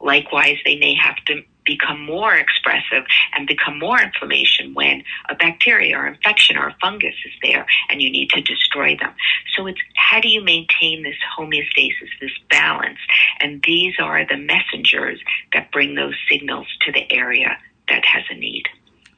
Likewise, 0.00 0.56
they 0.64 0.76
may 0.76 0.94
have 0.94 1.16
to 1.26 1.42
become 1.66 2.04
more 2.04 2.35
expressive 2.35 3.04
and 3.37 3.47
become 3.47 3.78
more 3.78 4.00
inflammation 4.00 4.75
when 4.75 5.02
a 5.28 5.35
bacteria 5.35 5.97
or 5.97 6.06
infection 6.06 6.56
or 6.56 6.68
a 6.68 6.76
fungus 6.80 7.14
is 7.25 7.32
there 7.42 7.66
and 7.88 8.02
you 8.02 8.11
need 8.11 8.28
to 8.30 8.40
destroy 8.40 8.97
them. 8.97 9.12
So 9.56 9.66
it's 9.66 9.78
how 9.94 10.20
do 10.20 10.28
you 10.28 10.42
maintain 10.42 11.02
this 11.02 11.16
homeostasis, 11.38 12.11
this 12.20 12.32
balance? 12.50 12.99
And 13.40 13.62
these 13.64 13.94
are 14.00 14.26
the 14.26 14.37
messengers 14.37 15.20
that 15.52 15.70
bring 15.70 15.94
those 15.94 16.14
signals 16.30 16.66
to 16.87 16.92
the 16.92 17.11
area 17.12 17.56
that 17.88 18.04
has 18.04 18.25
a 18.30 18.35
need. 18.35 18.64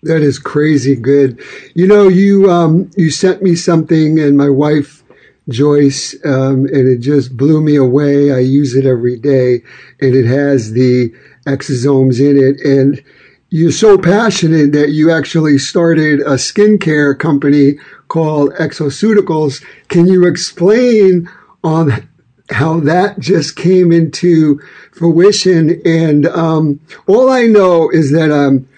That 0.03 0.23
is 0.23 0.39
crazy 0.39 0.97
good. 0.97 1.41
You 1.75 1.87
know, 1.87 2.09
you 2.09 2.51
um, 2.51 2.91
you 2.97 3.11
sent 3.11 3.41
me 3.41 3.55
something, 3.55 4.19
and 4.19 4.37
my 4.37 4.51
wife 4.51 5.02
Joyce, 5.49 6.15
um, 6.25 6.67
and 6.67 6.89
it 6.89 6.99
just 6.99 7.37
blew 7.37 7.61
me 7.61 7.77
away. 7.77 8.33
I 8.33 8.39
use 8.39 8.75
it 8.75 8.87
every 8.87 9.19
day, 9.19 9.63
and 10.01 10.15
it 10.15 10.27
has 10.27 10.73
the 10.73 11.13
exosomes 11.47 12.21
in 12.21 12.37
it. 12.37 12.61
And 12.61 13.03
you're 13.51 13.73
so 13.73 13.99
passionate 13.99 14.73
that 14.73 14.91
you 14.91 15.11
actually 15.11 15.59
started 15.59 16.21
a 16.21 16.35
skincare 16.35 17.19
company 17.19 17.79
called 18.09 18.53
Exoceuticals. 18.55 19.65
Can 19.89 20.07
you 20.07 20.27
explain 20.27 21.29
on 21.65 22.09
how 22.51 22.81
that 22.81 23.19
just 23.19 23.57
came 23.57 23.91
into 23.91 24.61
fruition? 24.93 25.83
And 25.85 26.27
um, 26.27 26.81
all 27.07 27.31
I 27.31 27.47
know 27.47 27.91
is 27.91 28.13
that 28.13 28.31
um, 28.31 28.69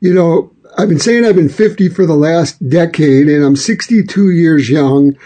you 0.00 0.14
know 0.14 0.50
I've 0.78 0.88
been 0.88 0.98
saying 0.98 1.24
I've 1.24 1.36
been 1.36 1.48
50 1.48 1.88
for 1.88 2.04
the 2.04 2.16
last 2.16 2.68
decade 2.68 3.28
and 3.28 3.44
I'm 3.44 3.56
62 3.56 4.30
years 4.30 4.68
young 4.68 5.16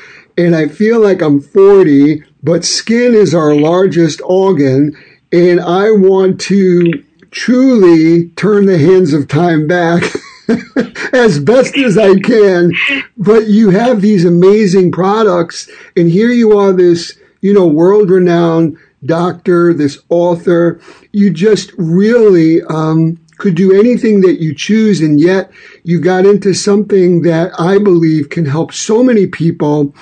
and 0.40 0.56
I 0.56 0.68
feel 0.68 1.00
like 1.00 1.20
I'm 1.20 1.40
40, 1.40 2.22
but 2.42 2.64
skin 2.64 3.14
is 3.14 3.34
our 3.34 3.54
largest 3.54 4.22
organ 4.24 4.96
and 5.30 5.60
I 5.60 5.90
want 5.90 6.40
to 6.42 7.04
truly 7.30 8.30
turn 8.30 8.64
the 8.64 8.78
hands 8.78 9.12
of 9.12 9.28
time 9.28 9.66
back 9.66 10.02
as 11.12 11.38
best 11.38 11.76
as 11.76 11.98
I 11.98 12.18
can. 12.18 12.72
But 13.18 13.48
you 13.48 13.70
have 13.70 14.00
these 14.00 14.24
amazing 14.24 14.92
products 14.92 15.68
and 15.94 16.10
here 16.10 16.30
you 16.30 16.56
are 16.58 16.72
this, 16.72 17.18
you 17.42 17.52
know, 17.52 17.66
world 17.66 18.08
renowned 18.08 18.78
doctor, 19.04 19.74
this 19.74 19.98
author. 20.08 20.80
You 21.12 21.30
just 21.30 21.72
really, 21.76 22.62
um, 22.62 23.20
could 23.40 23.54
do 23.54 23.72
anything 23.72 24.20
that 24.20 24.38
you 24.38 24.54
choose, 24.54 25.00
and 25.00 25.18
yet 25.18 25.50
you 25.82 25.98
got 25.98 26.26
into 26.26 26.52
something 26.52 27.22
that 27.22 27.50
I 27.58 27.78
believe 27.78 28.28
can 28.28 28.44
help 28.44 28.70
so 28.72 29.02
many 29.02 29.26
people 29.26 29.94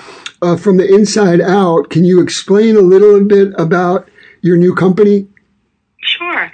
uh, 0.43 0.57
from 0.57 0.77
the 0.77 0.93
inside 0.93 1.41
out. 1.41 1.91
Can 1.91 2.05
you 2.05 2.21
explain 2.21 2.77
a 2.77 2.81
little 2.81 3.25
bit 3.25 3.53
about 3.59 4.09
your 4.41 4.57
new 4.57 4.75
company? 4.75 5.27
Sure. 6.03 6.51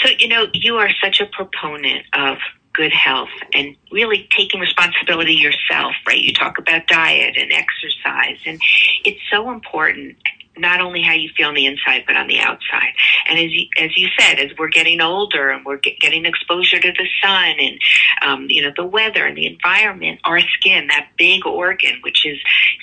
So, 0.00 0.10
you 0.18 0.28
know, 0.28 0.46
you 0.52 0.76
are 0.76 0.90
such 1.02 1.20
a 1.20 1.26
proponent 1.26 2.04
of 2.12 2.38
good 2.74 2.92
health 2.92 3.28
and 3.54 3.76
really 3.90 4.28
taking 4.36 4.60
responsibility 4.60 5.34
yourself, 5.34 5.94
right? 6.06 6.18
You 6.18 6.32
talk 6.32 6.58
about 6.58 6.86
diet 6.86 7.36
and 7.36 7.52
exercise, 7.52 8.38
and 8.46 8.60
it's 9.04 9.20
so 9.30 9.50
important 9.50 10.16
not 10.56 10.80
only 10.80 11.02
how 11.02 11.12
you 11.14 11.30
feel 11.36 11.48
on 11.48 11.54
the 11.54 11.66
inside, 11.66 12.04
but 12.06 12.16
on 12.16 12.28
the 12.28 12.38
outside. 12.38 12.92
And 13.28 13.38
as 13.38 13.52
you, 13.52 13.66
as 13.78 13.96
you 13.96 14.08
said, 14.18 14.38
as 14.38 14.50
we're 14.58 14.68
getting 14.68 15.00
older 15.00 15.50
and 15.50 15.64
we're 15.64 15.78
get, 15.78 15.98
getting 16.00 16.26
exposure 16.26 16.80
to 16.80 16.92
the 16.92 17.06
sun 17.22 17.54
and, 17.58 17.78
um, 18.22 18.46
you 18.48 18.62
know, 18.62 18.72
the 18.76 18.84
weather 18.84 19.26
and 19.26 19.36
the 19.36 19.46
environment, 19.46 20.20
our 20.24 20.40
skin, 20.40 20.88
that 20.88 21.08
big 21.16 21.46
organ, 21.46 21.98
which 22.02 22.26
is 22.26 22.38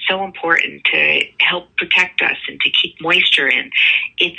so 0.07 0.23
important 0.23 0.83
to 0.85 1.21
help 1.39 1.75
protect 1.77 2.21
us 2.21 2.37
and 2.47 2.59
to 2.61 2.69
keep 2.69 2.99
moisture 3.01 3.47
in, 3.47 3.71
it's 4.17 4.37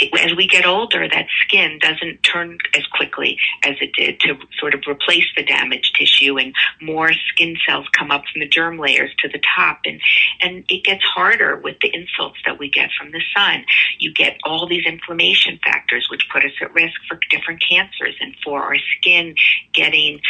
as 0.00 0.34
we 0.36 0.48
get 0.48 0.66
older, 0.66 1.08
that 1.08 1.26
skin 1.42 1.78
doesn't 1.80 2.22
turn 2.22 2.58
as 2.74 2.84
quickly 2.88 3.38
as 3.62 3.76
it 3.80 3.92
did 3.92 4.18
to 4.20 4.34
sort 4.58 4.74
of 4.74 4.82
replace 4.88 5.26
the 5.36 5.44
damaged 5.44 5.94
tissue, 5.98 6.36
and 6.36 6.54
more 6.82 7.12
skin 7.28 7.56
cells 7.66 7.86
come 7.96 8.10
up 8.10 8.24
from 8.32 8.40
the 8.40 8.48
germ 8.48 8.78
layers 8.78 9.14
to 9.20 9.28
the 9.28 9.40
top, 9.56 9.80
and 9.84 10.00
and 10.40 10.64
it 10.68 10.84
gets 10.84 11.02
harder 11.04 11.56
with 11.56 11.76
the 11.80 11.94
insults 11.94 12.38
that 12.44 12.58
we 12.58 12.68
get 12.68 12.90
from 12.98 13.12
the 13.12 13.22
sun. 13.36 13.64
You 13.98 14.12
get 14.12 14.38
all 14.44 14.66
these 14.66 14.84
inflammation 14.84 15.60
factors, 15.62 16.08
which 16.10 16.26
put 16.32 16.44
us 16.44 16.52
at 16.60 16.74
risk 16.74 17.00
for 17.08 17.18
different 17.30 17.62
cancers, 17.68 18.16
and 18.20 18.34
for 18.44 18.62
our 18.62 18.76
skin 18.98 19.36
getting 19.72 20.20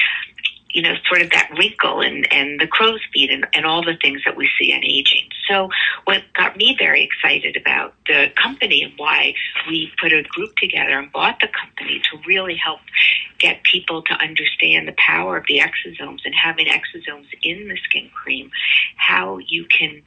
you 0.74 0.82
know, 0.82 0.94
sort 1.08 1.22
of 1.22 1.30
that 1.30 1.48
wrinkle 1.56 2.00
and, 2.00 2.30
and 2.32 2.60
the 2.60 2.66
crow's 2.66 3.00
feet 3.12 3.30
and, 3.30 3.46
and 3.54 3.64
all 3.64 3.82
the 3.82 3.96
things 4.02 4.20
that 4.26 4.36
we 4.36 4.50
see 4.58 4.72
in 4.72 4.84
aging. 4.84 5.28
So 5.48 5.70
what 6.02 6.24
got 6.34 6.56
me 6.56 6.74
very 6.76 7.04
excited 7.04 7.56
about 7.56 7.94
the 8.08 8.32
company 8.34 8.82
and 8.82 8.92
why 8.96 9.34
we 9.68 9.92
put 10.00 10.12
a 10.12 10.24
group 10.24 10.50
together 10.56 10.98
and 10.98 11.12
bought 11.12 11.38
the 11.40 11.48
company 11.48 12.02
to 12.10 12.18
really 12.26 12.56
help 12.56 12.80
get 13.38 13.62
people 13.62 14.02
to 14.02 14.14
understand 14.14 14.88
the 14.88 14.94
power 14.98 15.36
of 15.36 15.44
the 15.46 15.60
exosomes 15.60 16.20
and 16.24 16.34
having 16.34 16.66
exosomes 16.66 17.26
in 17.44 17.68
the 17.68 17.76
skin 17.84 18.10
cream, 18.12 18.50
how 18.96 19.38
you 19.38 19.66
can 19.66 20.02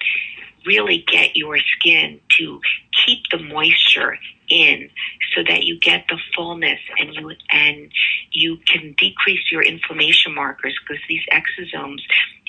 really 0.65 1.05
get 1.07 1.37
your 1.37 1.57
skin 1.79 2.19
to 2.37 2.59
keep 3.05 3.23
the 3.31 3.39
moisture 3.39 4.17
in 4.49 4.89
so 5.35 5.43
that 5.47 5.63
you 5.63 5.79
get 5.79 6.05
the 6.09 6.17
fullness 6.35 6.79
and 6.97 7.13
you 7.13 7.31
and 7.51 7.91
you 8.31 8.57
can 8.65 8.93
decrease 8.97 9.51
your 9.51 9.61
inflammation 9.61 10.33
markers 10.33 10.75
because 10.87 11.01
these 11.07 11.23
exosomes 11.31 12.01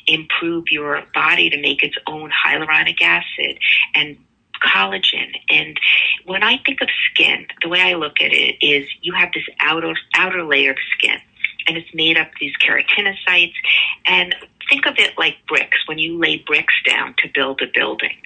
improve 0.06 0.64
your 0.70 1.02
body 1.14 1.50
to 1.50 1.60
make 1.60 1.82
its 1.82 1.96
own 2.06 2.30
hyaluronic 2.30 3.00
acid 3.02 3.58
and 3.94 4.16
collagen. 4.62 5.32
And 5.50 5.78
when 6.24 6.42
I 6.42 6.58
think 6.64 6.80
of 6.80 6.88
skin, 7.10 7.46
the 7.62 7.68
way 7.68 7.80
I 7.80 7.94
look 7.94 8.20
at 8.20 8.32
it 8.32 8.56
is 8.64 8.88
you 9.02 9.12
have 9.14 9.30
this 9.32 9.44
outer 9.60 9.94
outer 10.14 10.44
layer 10.44 10.72
of 10.72 10.78
skin 10.96 11.18
and 11.66 11.76
it's 11.76 11.94
made 11.94 12.16
up 12.16 12.28
of 12.28 12.34
these 12.40 12.54
keratinocytes 12.56 13.54
and 14.06 14.34
think 14.68 14.86
of 14.86 14.94
it 14.98 15.16
like 15.18 15.36
bricks 15.46 15.78
when 15.86 15.98
you 15.98 16.18
lay 16.18 16.38
bricks 16.46 16.74
down 16.86 17.14
to 17.18 17.28
build 17.32 17.60
a 17.62 17.66
building. 17.72 18.16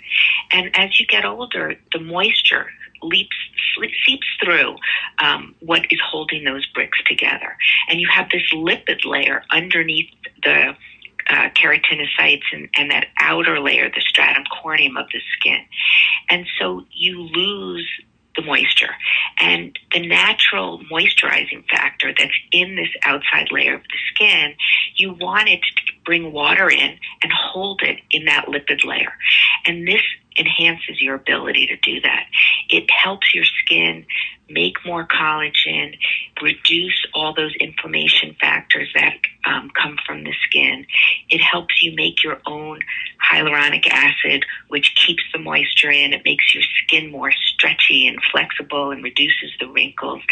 And 0.50 0.70
as 0.74 0.98
you 0.98 1.06
get 1.06 1.24
older, 1.24 1.76
the 1.92 2.00
moisture 2.00 2.68
leaps 3.02 3.36
seeps 4.06 4.26
through 4.42 4.76
um, 5.18 5.54
what 5.60 5.86
is 5.90 6.00
holding 6.04 6.44
those 6.44 6.66
bricks 6.66 6.98
together, 7.06 7.56
and 7.88 8.00
you 8.00 8.08
have 8.10 8.28
this 8.30 8.42
lipid 8.52 9.04
layer 9.04 9.42
underneath 9.50 10.10
the 10.42 10.74
uh, 11.28 11.48
keratinocytes 11.50 12.42
and, 12.52 12.68
and 12.74 12.90
that 12.90 13.06
outer 13.18 13.60
layer, 13.60 13.88
the 13.88 14.00
stratum 14.00 14.44
corneum 14.44 14.98
of 14.98 15.06
the 15.12 15.20
skin. 15.38 15.60
And 16.28 16.46
so 16.58 16.84
you 16.90 17.20
lose 17.20 17.88
the 18.36 18.42
moisture. 18.42 18.94
And 19.38 19.78
the 19.92 20.06
natural 20.06 20.80
moisturizing 20.90 21.68
factor 21.68 22.12
that's 22.16 22.32
in 22.50 22.76
this 22.76 22.88
outside 23.04 23.48
layer 23.50 23.74
of 23.74 23.82
the 23.82 23.98
skin, 24.14 24.54
you 24.96 25.12
want 25.12 25.48
it 25.48 25.60
to 25.60 25.92
bring 26.04 26.32
water 26.32 26.70
in 26.70 26.98
and 27.22 27.32
hold 27.32 27.82
it 27.82 28.00
in 28.10 28.24
that 28.26 28.46
lipid 28.46 28.84
layer. 28.84 29.12
And 29.66 29.86
this 29.86 30.02
enhances 30.36 31.00
your 31.00 31.14
ability 31.14 31.66
to 31.66 31.76
do 31.76 32.00
that. 32.00 32.26
It 32.68 32.90
helps 32.90 33.34
your 33.34 33.44
skin 33.44 34.06
make 34.48 34.84
more 34.84 35.06
collagen, 35.06 35.96
reduce 36.42 37.06
all 37.14 37.34
those 37.34 37.54
inflammation 37.56 38.36
factors 38.40 38.88
that 38.94 39.14
um, 39.44 39.70
come 39.70 39.96
from 40.06 40.24
the 40.24 40.34
skin. 40.46 40.86
It 41.30 41.40
helps 41.40 41.82
you 41.82 41.94
make 41.94 42.22
your 42.22 42.40
own 42.46 42.80
hyaluronic 43.30 43.86
acid, 43.88 44.44
which 44.68 44.94
keeps 44.94 45.22
the 45.32 45.38
moisture 45.38 45.90
in. 45.90 46.12
It 46.12 46.24
makes 46.24 46.54
your 46.54 46.64
skin 46.84 47.10
more 47.10 47.32
stretchy 47.62 48.06
and 48.08 48.18
flexible 48.30 48.90
and 48.90 49.02
reduces 49.04 49.50
the 49.60 49.68
wrinkles 49.68 50.22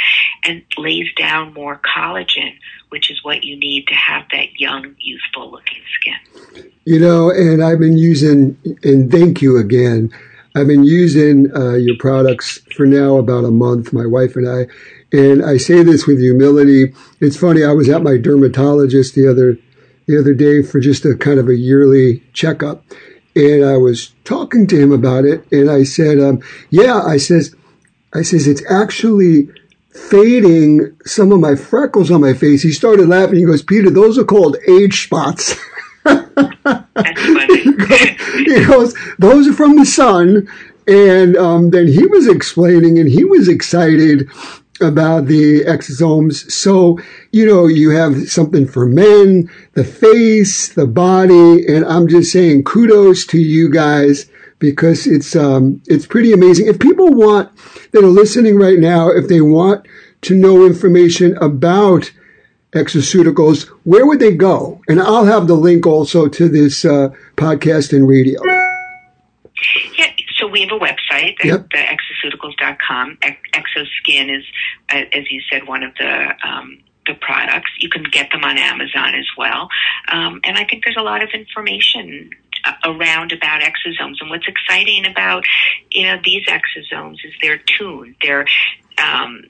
and 0.45 0.63
lays 0.77 1.07
down 1.17 1.55
more 1.55 1.81
collagen, 1.97 2.55
which 2.89 3.11
is 3.11 3.23
what 3.23 3.45
you 3.45 3.57
need 3.57 3.87
to 3.87 3.95
have 3.95 4.25
that 4.33 4.59
young, 4.59 4.95
youthful 4.99 5.51
looking 5.51 5.83
skin. 5.95 6.73
You 6.85 6.99
know, 6.99 7.31
and 7.31 7.63
I've 7.63 7.79
been 7.79 7.99
using, 7.99 8.57
and 8.83 9.11
thank 9.11 9.43
you 9.43 9.59
again. 9.59 10.13
I've 10.57 10.67
been 10.67 10.85
using 10.85 11.55
uh, 11.55 11.75
your 11.75 11.97
products 11.99 12.59
for 12.75 12.85
now 12.85 13.17
about 13.17 13.45
a 13.45 13.53
month, 13.53 13.93
my 13.93 14.07
wife 14.07 14.35
and 14.35 14.49
I. 14.49 14.67
And 15.13 15.45
I 15.45 15.57
say 15.57 15.83
this 15.83 16.07
with 16.07 16.19
humility. 16.19 16.93
It's 17.21 17.37
funny. 17.37 17.63
I 17.63 17.73
was 17.73 17.89
at 17.89 18.03
my 18.03 18.17
dermatologist 18.17 19.15
the 19.15 19.29
other, 19.29 19.59
the 20.07 20.19
other 20.19 20.35
day 20.35 20.63
for 20.63 20.81
just 20.81 21.05
a 21.05 21.15
kind 21.15 21.39
of 21.39 21.49
a 21.49 21.55
yearly 21.55 22.25
checkup. 22.33 22.85
And 23.37 23.65
I 23.65 23.77
was 23.77 24.13
talking 24.25 24.67
to 24.69 24.81
him 24.81 24.93
about 24.93 25.25
it. 25.25 25.47
And 25.53 25.71
I 25.71 25.85
said, 25.85 26.19
um, 26.19 26.43
yeah, 26.71 27.01
I 27.01 27.17
says, 27.17 27.55
I 28.13 28.23
says, 28.23 28.47
it's 28.47 28.63
actually 28.71 29.49
fading 29.91 30.97
some 31.05 31.33
of 31.33 31.41
my 31.41 31.55
freckles 31.55 32.11
on 32.11 32.21
my 32.21 32.33
face. 32.33 32.63
He 32.63 32.73
started 32.73 33.09
laughing. 33.09 33.37
He 33.37 33.45
goes, 33.45 33.63
Peter, 33.63 33.91
those 33.91 34.19
are 34.19 34.25
called 34.25 34.57
age 34.69 35.05
spots. 35.05 35.59
he 36.05 36.13
goes, 38.65 38.97
those 39.19 39.49
are 39.49 39.53
from 39.53 39.77
the 39.77 39.85
sun. 39.87 40.49
And 40.87 41.37
um, 41.37 41.71
then 41.71 41.87
he 41.87 42.07
was 42.07 42.27
explaining 42.27 42.99
and 42.99 43.09
he 43.09 43.25
was 43.25 43.49
excited 43.49 44.29
about 44.81 45.27
the 45.27 45.61
exosomes. 45.65 46.51
So, 46.51 46.99
you 47.33 47.47
know, 47.47 47.67
you 47.67 47.91
have 47.91 48.29
something 48.29 48.67
for 48.67 48.87
men, 48.87 49.51
the 49.75 49.85
face, 49.85 50.73
the 50.73 50.87
body. 50.87 51.67
And 51.67 51.85
I'm 51.85 52.09
just 52.09 52.33
saying 52.33 52.65
kudos 52.65 53.27
to 53.27 53.39
you 53.39 53.69
guys 53.71 54.31
because 54.59 55.07
it's, 55.07 55.35
um, 55.35 55.83
it's 55.87 56.07
pretty 56.07 56.33
amazing. 56.33 56.67
If 56.67 56.79
people 56.79 57.13
want 57.13 57.51
that 57.93 58.05
are 58.05 58.09
listening 58.09 58.57
right 58.57 58.79
now, 58.79 59.09
if 59.09 59.29
they 59.29 59.41
want 59.41 59.87
to 60.23 60.35
know 60.35 60.67
information 60.67 61.37
about 61.39 62.11
exoceuticals, 62.73 63.69
where 63.85 64.07
would 64.07 64.21
they 64.21 64.35
go? 64.35 64.81
And 64.89 65.01
I'll 65.01 65.25
have 65.25 65.47
the 65.47 65.55
link 65.55 65.87
also 65.87 66.29
to 66.29 66.49
this 66.49 66.85
uh, 66.85 67.09
podcast 67.37 67.93
and 67.93 68.07
radio. 68.09 68.41
Yeah, 69.99 70.13
so 70.37 70.47
we 70.47 70.63
have 70.63 70.73
a 70.73 70.79
website, 70.79 71.43
yep. 71.45 71.69
the 71.71 71.79
exoceuticals.com. 72.23 73.19
Exoskin 73.55 74.39
is, 74.39 74.45
uh, 74.89 75.03
as 75.13 75.31
you 75.31 75.41
said, 75.51 75.67
one 75.67 75.83
of 75.83 75.95
the 75.97 76.35
um, 76.47 76.79
the 77.07 77.15
products. 77.15 77.71
You 77.79 77.89
can 77.89 78.05
get 78.05 78.31
them 78.31 78.45
on 78.45 78.59
Amazon 78.59 79.15
as 79.15 79.27
well. 79.37 79.69
Um, 80.09 80.41
and 80.45 80.57
I 80.57 80.65
think 80.65 80.85
there's 80.85 80.99
a 80.99 81.03
lot 81.03 81.23
of 81.23 81.31
information 81.33 82.31
uh, 82.65 82.73
around 82.85 83.33
about 83.33 83.63
exosomes. 83.63 84.17
And 84.21 84.31
what's 84.31 84.47
exciting 84.47 85.07
about 85.07 85.45
you 85.91 86.05
know 86.05 86.19
these 86.23 86.47
exosomes 86.47 87.17
is 87.25 87.33
they're 87.41 87.61
tuned. 87.79 88.17
They're 88.23 88.47
um, 88.99 89.45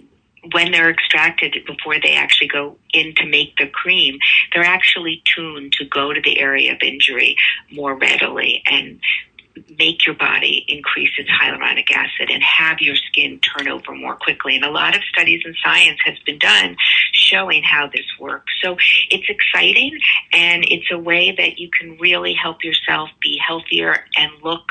when 0.53 0.73
they're 0.73 0.91
extracted 0.91 1.55
before 1.67 2.01
they 2.01 2.15
actually 2.15 2.49
go 2.49 2.79
in 2.95 3.15
to 3.17 3.27
make 3.27 3.57
the 3.57 3.67
cream, 3.67 4.19
they're 4.53 4.65
actually 4.65 5.23
tuned 5.35 5.73
to 5.75 5.85
go 5.85 6.13
to 6.13 6.21
the 6.21 6.39
area 6.39 6.73
of 6.73 6.79
injury 6.83 7.37
more 7.71 7.95
readily 7.95 8.63
and 8.67 9.01
make 9.79 10.07
your 10.07 10.15
body 10.15 10.65
increase 10.69 11.11
its 11.19 11.31
hyaluronic 11.31 11.91
acid 11.93 12.31
and 12.31 12.43
have 12.43 12.81
your 12.81 12.97
skin 12.97 13.41
turn 13.41 13.69
over 13.69 13.95
more 13.95 14.17
quickly. 14.17 14.57
And 14.57 14.65
a 14.65 14.71
lot 14.71 14.97
of 14.97 15.03
studies 15.05 15.43
in 15.45 15.55
science 15.63 15.99
has 16.05 16.19
been 16.21 16.39
done 16.39 16.77
showing 17.13 17.63
how 17.63 17.89
this 17.89 18.07
works. 18.19 18.53
So 18.63 18.77
it's 19.11 19.29
exciting 19.29 19.99
and 20.33 20.65
it's 20.69 20.91
a 20.91 20.99
way 20.99 21.35
that 21.37 21.59
you 21.59 21.71
can 21.71 21.99
really 21.99 22.35
help 22.35 22.65
yourself 22.65 23.11
be 23.21 23.39
healthier 23.47 24.05
and 24.17 24.31
look 24.43 24.65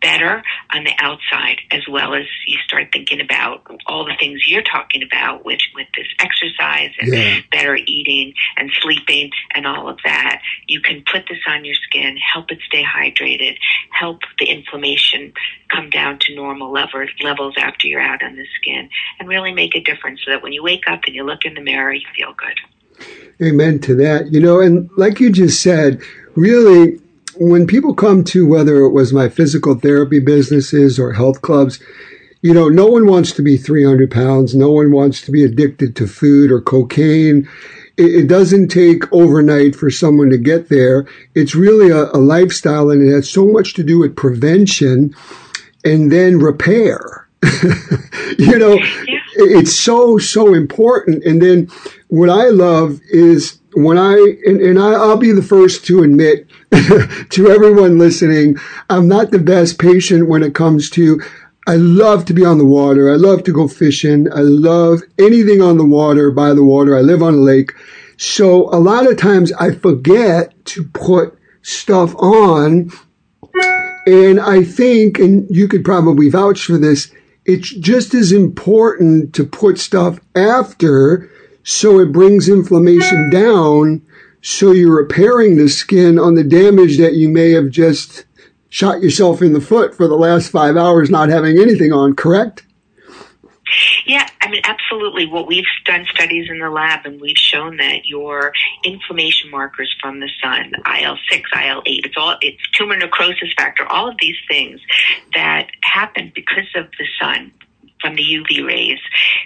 better 0.00 0.42
on 0.72 0.84
the 0.84 0.92
outside 0.98 1.60
as 1.70 1.82
well 1.88 2.14
as 2.14 2.24
you 2.46 2.58
start 2.64 2.88
thinking 2.92 3.20
about 3.20 3.66
all 3.86 4.04
the 4.04 4.14
things 4.18 4.40
you're 4.46 4.62
talking 4.62 5.02
about 5.02 5.44
which 5.44 5.70
with 5.74 5.86
this 5.96 6.06
exercise 6.18 6.90
and 7.00 7.12
yeah. 7.12 7.40
better 7.50 7.76
eating 7.86 8.32
and 8.56 8.70
sleeping 8.80 9.30
and 9.54 9.66
all 9.66 9.88
of 9.88 9.98
that 10.04 10.40
you 10.66 10.80
can 10.80 11.02
put 11.10 11.24
this 11.28 11.38
on 11.46 11.64
your 11.64 11.74
skin 11.74 12.16
help 12.16 12.50
it 12.50 12.58
stay 12.66 12.82
hydrated 12.82 13.56
help 13.90 14.20
the 14.38 14.46
inflammation 14.46 15.32
come 15.70 15.88
down 15.90 16.18
to 16.18 16.34
normal 16.34 16.72
level, 16.72 17.04
levels 17.22 17.54
after 17.58 17.86
you're 17.86 18.00
out 18.00 18.22
on 18.22 18.36
the 18.36 18.46
skin 18.60 18.88
and 19.18 19.28
really 19.28 19.52
make 19.52 19.74
a 19.74 19.80
difference 19.80 20.20
so 20.24 20.30
that 20.30 20.42
when 20.42 20.52
you 20.52 20.62
wake 20.62 20.84
up 20.88 21.00
and 21.06 21.14
you 21.14 21.24
look 21.24 21.44
in 21.44 21.54
the 21.54 21.60
mirror 21.60 21.92
you 21.92 22.06
feel 22.16 22.34
good 22.34 23.46
amen 23.46 23.78
to 23.78 23.94
that 23.94 24.32
you 24.32 24.40
know 24.40 24.60
and 24.60 24.90
like 24.96 25.20
you 25.20 25.30
just 25.30 25.62
said 25.62 26.00
really 26.34 27.00
when 27.40 27.66
people 27.66 27.94
come 27.94 28.22
to 28.22 28.46
whether 28.46 28.84
it 28.84 28.90
was 28.90 29.14
my 29.14 29.30
physical 29.30 29.74
therapy 29.74 30.20
businesses 30.20 30.98
or 30.98 31.14
health 31.14 31.40
clubs, 31.40 31.80
you 32.42 32.52
know, 32.52 32.68
no 32.68 32.86
one 32.86 33.06
wants 33.06 33.32
to 33.32 33.42
be 33.42 33.56
300 33.56 34.10
pounds. 34.10 34.54
No 34.54 34.70
one 34.70 34.92
wants 34.92 35.22
to 35.22 35.32
be 35.32 35.42
addicted 35.42 35.96
to 35.96 36.06
food 36.06 36.52
or 36.52 36.60
cocaine. 36.60 37.48
It, 37.96 38.14
it 38.14 38.26
doesn't 38.26 38.68
take 38.68 39.10
overnight 39.10 39.74
for 39.74 39.90
someone 39.90 40.28
to 40.30 40.36
get 40.36 40.68
there. 40.68 41.06
It's 41.34 41.54
really 41.54 41.90
a, 41.90 42.10
a 42.12 42.20
lifestyle 42.20 42.90
and 42.90 43.02
it 43.02 43.10
has 43.10 43.30
so 43.30 43.46
much 43.46 43.72
to 43.74 43.82
do 43.82 43.98
with 43.98 44.16
prevention 44.16 45.14
and 45.82 46.12
then 46.12 46.40
repair. 46.40 47.26
you 48.38 48.58
know, 48.58 48.78
it's 49.36 49.74
so, 49.74 50.18
so 50.18 50.52
important. 50.52 51.24
And 51.24 51.40
then 51.40 51.70
what 52.08 52.28
I 52.28 52.48
love 52.48 53.00
is 53.10 53.60
when 53.72 53.96
I, 53.96 54.16
and, 54.44 54.60
and 54.60 54.78
I, 54.78 54.92
I'll 54.92 55.16
be 55.16 55.32
the 55.32 55.40
first 55.40 55.86
to 55.86 56.02
admit 56.02 56.46
to 57.30 57.50
everyone 57.50 57.98
listening, 57.98 58.56
I'm 58.88 59.08
not 59.08 59.30
the 59.30 59.38
best 59.38 59.78
patient 59.78 60.28
when 60.28 60.42
it 60.42 60.54
comes 60.54 60.88
to 60.90 61.20
I 61.66 61.76
love 61.76 62.24
to 62.24 62.34
be 62.34 62.44
on 62.44 62.58
the 62.58 62.64
water. 62.64 63.12
I 63.12 63.16
love 63.16 63.44
to 63.44 63.52
go 63.52 63.68
fishing. 63.68 64.32
I 64.32 64.40
love 64.40 65.02
anything 65.18 65.60
on 65.60 65.76
the 65.76 65.84
water, 65.84 66.30
by 66.30 66.54
the 66.54 66.64
water. 66.64 66.96
I 66.96 67.00
live 67.00 67.22
on 67.22 67.34
a 67.34 67.38
lake. 67.38 67.74
So 68.16 68.68
a 68.74 68.80
lot 68.80 69.10
of 69.10 69.18
times 69.18 69.52
I 69.52 69.72
forget 69.72 70.52
to 70.66 70.84
put 70.84 71.38
stuff 71.62 72.14
on. 72.16 72.90
And 74.06 74.40
I 74.40 74.64
think, 74.64 75.18
and 75.18 75.46
you 75.54 75.68
could 75.68 75.84
probably 75.84 76.30
vouch 76.30 76.64
for 76.64 76.78
this, 76.78 77.12
it's 77.44 77.70
just 77.70 78.14
as 78.14 78.32
important 78.32 79.34
to 79.34 79.44
put 79.44 79.78
stuff 79.78 80.18
after 80.34 81.30
so 81.62 82.00
it 82.00 82.10
brings 82.10 82.48
inflammation 82.48 83.30
down 83.30 84.02
so 84.42 84.72
you're 84.72 84.96
repairing 84.96 85.56
the 85.56 85.68
skin 85.68 86.18
on 86.18 86.34
the 86.34 86.44
damage 86.44 86.98
that 86.98 87.14
you 87.14 87.28
may 87.28 87.50
have 87.50 87.70
just 87.70 88.24
shot 88.70 89.02
yourself 89.02 89.42
in 89.42 89.52
the 89.52 89.60
foot 89.60 89.94
for 89.94 90.08
the 90.08 90.16
last 90.16 90.50
five 90.50 90.76
hours 90.76 91.10
not 91.10 91.28
having 91.28 91.58
anything 91.58 91.92
on, 91.92 92.14
correct? 92.14 92.64
Yeah, 94.06 94.26
I 94.40 94.50
mean, 94.50 94.62
absolutely. 94.64 95.26
What 95.26 95.46
we've 95.46 95.64
done 95.84 96.04
studies 96.12 96.48
in 96.50 96.58
the 96.58 96.70
lab, 96.70 97.06
and 97.06 97.20
we've 97.20 97.36
shown 97.36 97.76
that 97.76 98.06
your 98.06 98.52
inflammation 98.84 99.50
markers 99.50 99.94
from 100.00 100.18
the 100.18 100.28
sun, 100.42 100.72
IL 101.00 101.16
six, 101.30 101.48
IL 101.54 101.82
eight, 101.86 102.04
it's 102.04 102.16
all 102.16 102.36
it's 102.40 102.60
tumor 102.70 102.96
necrosis 102.96 103.52
factor, 103.56 103.86
all 103.86 104.08
of 104.08 104.16
these 104.20 104.36
things 104.48 104.80
that 105.34 105.68
happen 105.82 106.32
because 106.34 106.66
of 106.74 106.86
the 106.98 107.06
sun 107.20 107.52
from 108.00 108.16
the 108.16 108.22
UV 108.22 108.66
rays, 108.66 108.98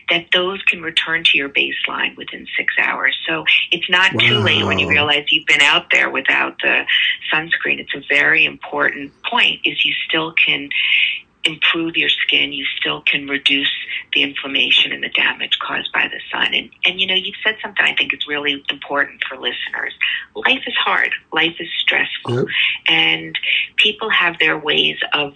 that 0.08 0.26
those 0.32 0.62
can 0.62 0.82
return 0.82 1.24
to 1.24 1.36
your 1.36 1.48
baseline 1.48 2.16
within 2.16 2.46
six 2.56 2.74
hours. 2.78 3.16
So 3.26 3.44
it's 3.70 3.88
not 3.90 4.14
wow. 4.14 4.20
too 4.20 4.38
late 4.38 4.64
when 4.64 4.78
you 4.78 4.88
realize 4.88 5.24
you've 5.30 5.46
been 5.46 5.60
out 5.60 5.86
there 5.90 6.10
without 6.10 6.56
the 6.62 6.84
sunscreen. 7.32 7.80
It's 7.80 7.94
a 7.94 8.02
very 8.08 8.44
important 8.44 9.12
point 9.22 9.60
is 9.64 9.84
you 9.84 9.94
still 10.08 10.32
can 10.32 10.70
improve 11.44 11.96
your 11.96 12.08
skin, 12.08 12.52
you 12.52 12.64
still 12.80 13.02
can 13.02 13.28
reduce 13.28 13.70
the 14.14 14.22
inflammation 14.22 14.92
and 14.92 15.02
the 15.02 15.10
damage 15.10 15.58
caused 15.60 15.92
by 15.92 16.08
the 16.08 16.20
sun. 16.32 16.54
And, 16.54 16.70
and 16.84 17.00
you 17.00 17.06
know, 17.06 17.14
you've 17.14 17.36
said 17.44 17.56
something 17.62 17.84
I 17.84 17.94
think 17.94 18.14
is 18.14 18.26
really 18.26 18.64
important 18.70 19.22
for 19.28 19.36
listeners. 19.36 19.94
Life 20.34 20.62
is 20.66 20.74
hard. 20.74 21.12
Life 21.32 21.56
is 21.60 21.68
stressful. 21.80 22.34
Yep. 22.34 22.46
And 22.88 23.38
people 23.76 24.10
have 24.10 24.38
their 24.38 24.58
ways 24.58 24.96
of 25.12 25.34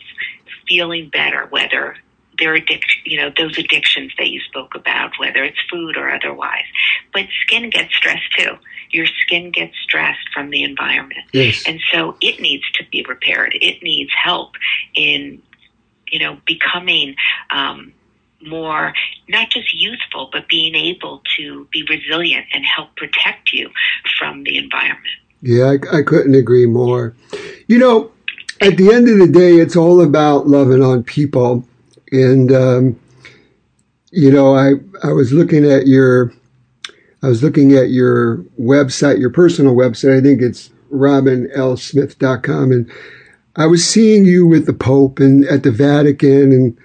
feeling 0.67 1.09
better, 1.11 1.47
whether 1.51 1.97
their 2.39 2.55
addiction, 2.55 3.03
you 3.05 3.17
know, 3.17 3.31
those 3.37 3.59
addictions 3.59 4.13
that 4.19 4.29
you 4.29 4.41
spoke 4.41 4.75
about, 4.75 5.13
whether 5.19 5.43
it's 5.45 5.59
food 5.71 5.97
or 5.97 6.11
otherwise. 6.11 6.65
But 7.13 7.27
skin 7.43 7.71
gets 7.71 7.95
stressed 7.95 8.33
too. 8.37 8.57
Your 8.91 9.07
skin 9.07 9.51
gets 9.51 9.75
stressed 9.83 10.29
from 10.33 10.51
the 10.51 10.63
environment. 10.63 11.25
Yes. 11.33 11.65
And 11.67 11.81
so 11.93 12.17
it 12.21 12.41
needs 12.41 12.65
to 12.75 12.85
be 12.91 13.05
repaired. 13.07 13.57
It 13.61 13.83
needs 13.83 14.11
help 14.15 14.53
in, 14.95 15.43
you 16.11 16.21
know, 16.21 16.39
becoming, 16.47 17.17
um, 17.51 17.93
more 18.41 18.95
not 19.29 19.51
just 19.51 19.75
youthful, 19.75 20.31
but 20.33 20.49
being 20.49 20.75
able 20.75 21.23
to 21.37 21.67
be 21.73 21.85
resilient 21.89 22.47
and 22.53 22.65
help 22.65 22.95
protect 22.97 23.53
you 23.53 23.71
from 24.19 24.45
the 24.45 24.57
environment. 24.57 25.07
Yeah, 25.43 25.75
I, 25.93 25.99
I 25.99 26.03
couldn't 26.03 26.35
agree 26.35 26.67
more. 26.67 27.15
You 27.67 27.79
know, 27.79 28.13
at 28.61 28.77
the 28.77 28.93
end 28.93 29.09
of 29.09 29.19
the 29.19 29.27
day, 29.27 29.57
it's 29.57 29.77
all 29.77 30.01
about 30.01 30.47
loving 30.49 30.83
on 30.83 31.05
people 31.05 31.65
and 32.13 32.53
um, 32.53 33.01
you 34.11 34.31
know, 34.31 34.55
I 34.55 34.73
I 35.03 35.13
was 35.13 35.33
looking 35.33 35.65
at 35.65 35.87
your 35.87 36.33
I 37.23 37.29
was 37.29 37.43
looking 37.43 37.73
at 37.75 37.91
your 37.91 38.39
website, 38.61 39.19
your 39.19 39.31
personal 39.31 39.75
website. 39.75 40.19
I 40.19 40.23
think 40.23 40.41
it's 40.41 40.71
robinlsmith.com, 40.93 42.73
and 42.73 42.91
I 43.57 43.67
was 43.67 43.85
seeing 43.85 44.25
you 44.25 44.47
with 44.47 44.67
the 44.67 44.73
Pope 44.73 45.19
and 45.19 45.45
at 45.47 45.63
the 45.63 45.73
Vatican, 45.73 46.53
and 46.53 46.79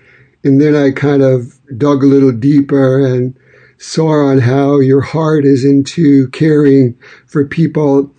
and 0.44 0.60
then 0.60 0.76
I 0.76 0.92
kind 0.92 1.22
of 1.22 1.60
dug 1.78 2.04
a 2.04 2.08
little 2.08 2.32
deeper 2.32 3.06
and 3.06 3.38
saw 3.78 4.28
on 4.28 4.40
how 4.40 4.80
your 4.80 5.02
heart 5.02 5.46
is 5.46 5.64
into 5.66 6.30
caring 6.30 6.98
for 7.28 7.46
people. 7.46 8.14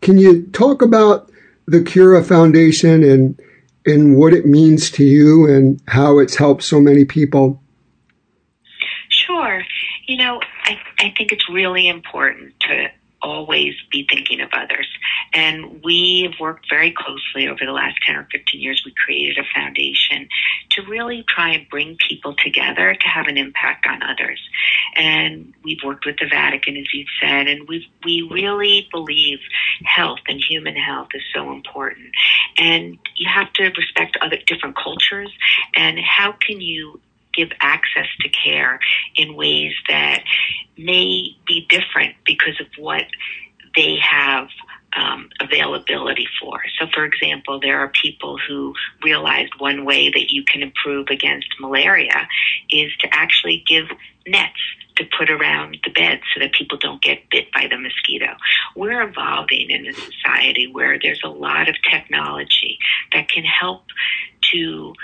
Can 0.00 0.18
you 0.18 0.46
talk 0.46 0.80
about 0.80 1.30
the 1.66 1.82
Cura 1.82 2.22
Foundation 2.24 3.02
and 3.02 3.40
and 3.88 4.16
what 4.16 4.32
it 4.32 4.46
means 4.46 4.90
to 4.92 5.04
you 5.04 5.46
and 5.46 5.80
how 5.88 6.18
it's 6.18 6.36
helped 6.36 6.62
so 6.62 6.80
many 6.80 7.04
people? 7.04 7.62
Sure. 9.08 9.62
You 10.06 10.18
know, 10.18 10.40
I, 10.64 10.78
I 10.98 11.14
think 11.16 11.32
it's 11.32 11.48
really 11.48 11.88
important 11.88 12.54
to 12.60 12.88
always 13.20 13.74
be 13.90 14.06
thinking 14.08 14.40
of 14.40 14.50
others. 14.52 14.88
And 15.34 15.82
we 15.82 16.28
have 16.30 16.40
worked 16.40 16.66
very 16.70 16.92
closely 16.92 17.48
over 17.48 17.64
the 17.64 17.72
last 17.72 17.96
10 18.06 18.16
or 18.16 18.28
15 18.30 18.60
years. 18.60 18.82
We 18.84 18.92
created 18.92 19.38
a 19.38 19.46
foundation 19.54 20.28
to 20.70 20.82
really 20.82 21.24
try 21.28 21.50
and 21.50 21.68
bring 21.68 21.96
people 21.96 22.34
together 22.34 22.94
to 22.94 23.08
have 23.08 23.26
an 23.26 23.36
impact 23.36 23.86
on 23.86 24.02
others. 24.02 24.40
And 24.96 25.54
we've 25.62 25.82
worked 25.84 26.06
with 26.06 26.16
the 26.18 26.28
Vatican, 26.28 26.76
as 26.76 26.86
you've 26.92 27.08
said, 27.20 27.48
and 27.48 27.68
we 27.68 27.86
we 28.04 28.22
really 28.30 28.88
believe 28.92 29.38
health 29.84 30.20
and 30.28 30.40
human 30.42 30.76
health 30.76 31.08
is 31.14 31.22
so 31.34 31.52
important. 31.52 32.10
And 32.58 32.98
you 33.16 33.28
have 33.28 33.52
to 33.54 33.64
respect 33.64 34.16
other 34.20 34.38
different 34.46 34.76
cultures 34.76 35.30
and 35.76 35.98
how 35.98 36.32
can 36.32 36.60
you 36.60 37.00
give 37.38 37.50
access 37.60 38.06
to 38.20 38.28
care 38.28 38.80
in 39.16 39.36
ways 39.36 39.72
that 39.88 40.24
may 40.76 41.36
be 41.46 41.66
different 41.68 42.16
because 42.26 42.60
of 42.60 42.66
what 42.76 43.04
they 43.76 43.96
have 44.02 44.48
um, 44.96 45.28
availability 45.40 46.26
for. 46.40 46.60
So, 46.78 46.86
for 46.92 47.04
example, 47.04 47.60
there 47.60 47.78
are 47.78 47.88
people 47.88 48.38
who 48.48 48.74
realized 49.04 49.52
one 49.58 49.84
way 49.84 50.10
that 50.10 50.30
you 50.30 50.42
can 50.44 50.62
improve 50.62 51.08
against 51.10 51.48
malaria 51.60 52.26
is 52.70 52.90
to 53.00 53.08
actually 53.12 53.62
give 53.66 53.86
nets 54.26 54.58
to 54.96 55.04
put 55.16 55.30
around 55.30 55.78
the 55.84 55.90
bed 55.90 56.20
so 56.34 56.40
that 56.40 56.52
people 56.52 56.76
don't 56.78 57.00
get 57.00 57.30
bit 57.30 57.52
by 57.52 57.68
the 57.70 57.78
mosquito. 57.78 58.36
We're 58.74 59.02
evolving 59.02 59.70
in 59.70 59.86
a 59.86 59.92
society 59.92 60.66
where 60.66 60.98
there's 61.00 61.22
a 61.24 61.28
lot 61.28 61.68
of 61.68 61.76
technology 61.88 62.78
that 63.12 63.28
can 63.28 63.44
help 63.44 63.84
to 64.52 64.94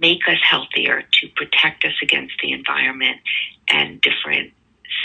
make 0.00 0.26
us 0.26 0.38
healthier, 0.42 1.02
to 1.12 1.28
protect 1.36 1.84
us 1.84 1.94
against 2.02 2.34
the 2.42 2.52
environment 2.52 3.18
and 3.68 4.00
different 4.00 4.52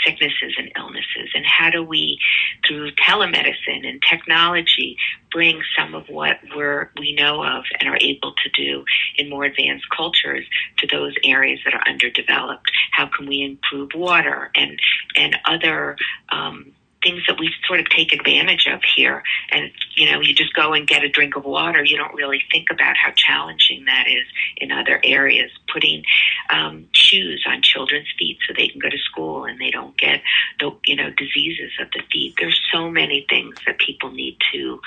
sicknesses 0.04 0.54
and 0.58 0.70
illnesses? 0.76 1.30
And 1.34 1.44
how 1.44 1.70
do 1.70 1.82
we, 1.82 2.18
through 2.66 2.92
telemedicine 2.92 3.86
and 3.86 4.02
technology, 4.08 4.96
bring 5.30 5.60
some 5.78 5.94
of 5.94 6.08
what 6.08 6.38
we're, 6.54 6.90
we 6.98 7.14
know 7.14 7.44
of 7.44 7.64
and 7.78 7.88
are 7.88 7.98
able 8.00 8.32
to 8.32 8.50
do 8.50 8.84
in 9.16 9.28
more 9.28 9.44
advanced 9.44 9.86
cultures 9.94 10.44
to 10.78 10.86
those 10.86 11.14
areas 11.24 11.60
that 11.64 11.74
are 11.74 11.86
underdeveloped? 11.86 12.70
How 12.92 13.06
can 13.06 13.26
we 13.26 13.42
improve 13.42 13.90
water 13.94 14.50
and, 14.54 14.78
and 15.14 15.36
other, 15.44 15.96
um, 16.30 16.72
things 17.02 17.22
that 17.28 17.38
we 17.38 17.50
sort 17.66 17.80
of 17.80 17.88
take 17.88 18.12
advantage 18.12 18.66
of 18.66 18.80
here. 18.96 19.22
And, 19.50 19.70
you 19.94 20.10
know, 20.10 20.20
you 20.20 20.34
just 20.34 20.54
go 20.54 20.72
and 20.72 20.86
get 20.86 21.04
a 21.04 21.08
drink 21.08 21.36
of 21.36 21.44
water. 21.44 21.84
You 21.84 21.96
don't 21.96 22.14
really 22.14 22.42
think 22.50 22.68
about 22.70 22.96
how 22.96 23.12
challenging 23.14 23.84
that 23.86 24.06
is 24.08 24.26
in 24.56 24.72
other 24.72 25.00
areas. 25.04 25.50
Putting 25.72 26.02
um, 26.50 26.88
shoes 26.92 27.44
on 27.46 27.62
children's 27.62 28.08
feet 28.18 28.38
so 28.46 28.54
they 28.56 28.68
can 28.68 28.80
go 28.80 28.88
to 28.88 28.98
school 28.98 29.44
and 29.44 29.60
they 29.60 29.70
don't 29.70 29.96
get, 29.96 30.22
the, 30.58 30.76
you 30.86 30.96
know, 30.96 31.10
diseases 31.10 31.72
of 31.80 31.88
the 31.92 32.02
feet. 32.10 32.34
There's 32.38 32.60
so 32.72 32.90
many 32.90 33.26
things 33.28 33.56
that 33.66 33.78
people 33.78 34.10
need 34.10 34.38
to 34.52 34.80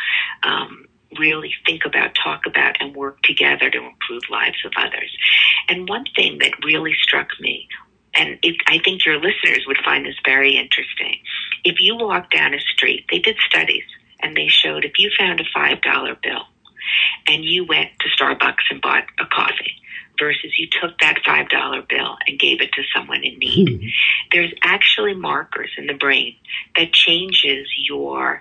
um, 0.43 0.85
really 1.17 1.53
think 1.65 1.85
about, 1.85 2.15
talk 2.15 2.41
about, 2.45 2.77
and 2.79 2.95
work 2.95 3.21
together 3.21 3.69
to 3.69 3.77
improve 3.77 4.23
lives 4.29 4.57
of 4.65 4.71
others. 4.77 5.15
And 5.67 5.87
one 5.87 6.05
thing 6.15 6.39
that 6.39 6.51
really 6.63 6.95
struck 7.01 7.29
me 7.39 7.67
and 8.15 8.39
it, 8.43 8.55
I 8.67 8.79
think 8.79 9.05
your 9.05 9.17
listeners 9.17 9.65
would 9.67 9.77
find 9.83 10.05
this 10.05 10.15
very 10.25 10.57
interesting. 10.57 11.19
If 11.63 11.77
you 11.79 11.95
walk 11.95 12.31
down 12.31 12.53
a 12.53 12.59
street, 12.59 13.05
they 13.11 13.19
did 13.19 13.37
studies 13.47 13.83
and 14.21 14.35
they 14.35 14.47
showed 14.47 14.85
if 14.85 14.93
you 14.97 15.11
found 15.17 15.39
a 15.39 15.43
$5 15.43 16.21
bill 16.21 16.43
and 17.27 17.43
you 17.43 17.65
went 17.65 17.91
to 17.99 18.09
Starbucks 18.09 18.69
and 18.69 18.81
bought 18.81 19.05
a 19.19 19.25
coffee 19.25 19.75
versus 20.19 20.51
you 20.57 20.67
took 20.69 20.97
that 20.99 21.17
$5 21.25 21.87
bill 21.87 22.17
and 22.27 22.39
gave 22.39 22.61
it 22.61 22.71
to 22.73 22.83
someone 22.93 23.23
in 23.23 23.39
need, 23.39 23.67
mm-hmm. 23.67 23.87
there's 24.31 24.53
actually 24.63 25.13
markers 25.13 25.71
in 25.77 25.87
the 25.87 25.93
brain 25.93 26.35
that 26.75 26.91
changes 26.93 27.67
your 27.77 28.39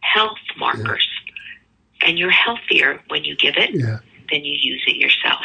health 0.00 0.38
markers. 0.56 1.06
Yeah. 1.26 2.08
And 2.08 2.18
you're 2.18 2.30
healthier 2.30 3.00
when 3.08 3.24
you 3.24 3.36
give 3.36 3.56
it 3.58 3.74
yeah. 3.74 3.98
than 4.30 4.44
you 4.44 4.56
use 4.58 4.82
it 4.86 4.96
yourself. 4.96 5.40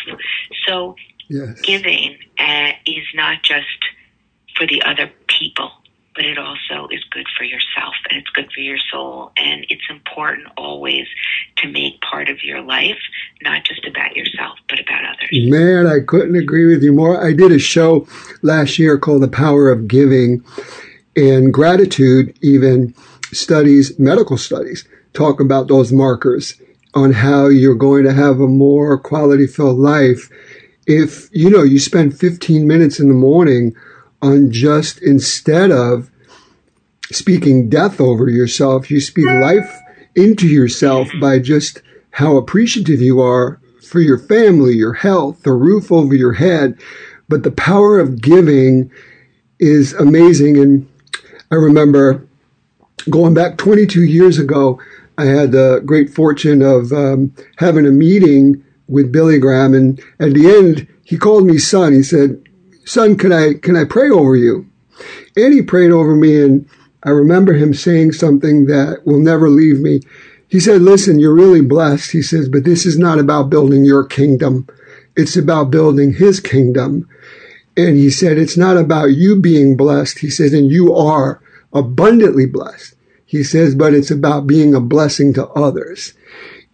So 0.66 0.96
yes. 1.28 1.60
giving 1.62 2.18
uh, 2.40 2.72
is 2.86 3.04
not 3.14 3.44
just 3.44 3.66
for 4.56 4.66
the 4.66 4.82
other 4.84 5.12
people, 5.28 5.72
but 6.16 6.26
it 6.26 6.38
also 6.38 6.88
is 6.92 7.04
good 7.12 7.28
for 7.38 7.44
yourself 7.44 7.94
and 8.10 8.20
it's 8.20 8.30
good 8.30 8.52
for 8.52 8.62
your 8.62 8.78
soul. 8.92 9.32
And 9.38 9.66
it's 9.70 9.84
important 9.90 10.48
always 10.58 11.08
to 11.58 11.68
make 11.68 12.00
part 12.02 12.30
of 12.30 12.44
your 12.44 12.62
life 12.62 12.98
not 13.42 13.66
just 13.66 13.86
about 13.86 14.16
yourself, 14.16 14.58
but 14.70 14.80
about 14.80 15.04
others. 15.06 15.30
Man, 15.32 15.86
I 15.86 16.00
couldn't 16.06 16.36
agree 16.36 16.66
with 16.66 16.82
you 16.82 16.94
more. 16.94 17.24
I 17.24 17.34
did 17.34 17.52
a 17.52 17.60
show 17.60 18.08
last 18.42 18.80
year 18.80 18.98
called 18.98 19.24
The 19.24 19.28
Power 19.28 19.70
of 19.70 19.88
Giving, 19.88 20.44
and 21.16 21.54
gratitude 21.54 22.38
even 22.42 22.94
studies, 23.32 23.98
medical 24.00 24.38
studies, 24.38 24.88
talk 25.14 25.40
about 25.40 25.68
those 25.68 25.92
markers 25.92 26.60
on 26.94 27.12
how 27.12 27.48
you're 27.48 27.76
going 27.76 28.06
to 28.06 28.14
have 28.14 28.40
a 28.40 28.48
more 28.48 28.98
quality 28.98 29.48
filled 29.48 29.80
life 29.80 30.30
if, 30.88 31.30
you 31.32 31.50
know, 31.50 31.64
you 31.64 31.80
spend 31.80 32.18
15 32.18 32.68
minutes 32.68 33.00
in 33.00 33.08
the 33.08 33.16
morning 33.16 33.76
on 34.22 34.52
just 34.52 35.02
instead 35.02 35.72
of 35.72 36.10
speaking 37.12 37.70
death 37.70 38.00
over 38.02 38.30
yourself, 38.30 38.90
you 38.90 39.00
speak 39.00 39.28
life 39.28 39.80
into 40.16 40.48
yourself 40.48 41.10
by 41.20 41.40
just 41.40 41.82
how 42.12 42.38
appreciative 42.38 43.02
you 43.02 43.20
are 43.20 43.60
for 43.82 44.00
your 44.00 44.18
family, 44.18 44.74
your 44.76 44.94
health, 44.94 45.44
the 45.44 45.54
roof 45.54 45.92
over 45.92 46.16
your 46.16 46.34
head. 46.34 46.80
But 47.28 47.44
the 47.44 47.52
power 47.52 48.00
of 48.00 48.22
giving 48.22 48.92
is 49.60 49.94
amazing. 49.94 50.58
And 50.58 50.90
I 51.52 51.56
remember 51.56 52.28
going 53.10 53.34
back 53.34 53.58
22 53.58 54.04
years 54.04 54.40
ago, 54.40 54.80
I 55.18 55.26
had 55.26 55.52
the 55.52 55.82
great 55.86 56.10
fortune 56.10 56.62
of 56.62 56.92
um, 56.92 57.34
having 57.58 57.86
a 57.86 57.92
meeting 57.92 58.64
with 58.88 59.12
Billy 59.12 59.40
Graham, 59.40 59.74
and 59.74 60.00
at 60.20 60.34
the 60.34 60.48
end, 60.48 60.88
he 61.04 61.18
called 61.18 61.46
me 61.46 61.58
son. 61.58 61.94
He 61.94 62.04
said, 62.04 62.44
"Son, 62.86 63.16
can 63.16 63.32
I 63.32 63.54
can 63.54 63.76
I 63.76 63.84
pray 63.84 64.10
over 64.10 64.36
you?" 64.36 64.68
And 65.36 65.54
he 65.54 65.62
prayed 65.62 65.92
over 65.92 66.16
me, 66.16 66.42
and 66.42 66.66
I 67.04 67.10
remember 67.10 67.54
him 67.54 67.74
saying 67.74 68.14
something 68.14 68.66
that 68.68 69.06
will 69.06 69.20
never 69.20 69.50
leave 69.50 69.80
me. 69.80 70.02
He 70.48 70.60
said, 70.60 70.82
"Listen, 70.82 71.20
you're 71.20 71.34
really 71.34 71.62
blessed." 71.62 72.12
He 72.12 72.22
says, 72.22 72.48
"But 72.48 72.64
this 72.64 72.86
is 72.86 72.98
not 72.98 73.20
about 73.20 73.50
building 73.50 73.84
your 73.84 74.06
kingdom; 74.06 74.68
it's 75.16 75.36
about 75.36 75.72
building 75.72 76.14
His 76.14 76.40
kingdom." 76.40 77.08
And 77.76 77.98
he 77.98 78.10
said, 78.10 78.38
"It's 78.38 78.56
not 78.56 78.78
about 78.78 79.16
you 79.16 79.36
being 79.36 79.76
blessed." 79.76 80.20
He 80.20 80.30
says, 80.30 80.54
"And 80.54 80.72
you 80.72 80.94
are 80.94 81.42
abundantly 81.74 82.46
blessed." 82.46 82.96
He 83.26 83.44
says, 83.44 83.76
but 83.76 83.94
it's 83.94 84.12
about 84.12 84.48
being 84.48 84.74
a 84.74 84.80
blessing 84.80 85.34
to 85.34 85.48
others. 85.48 86.14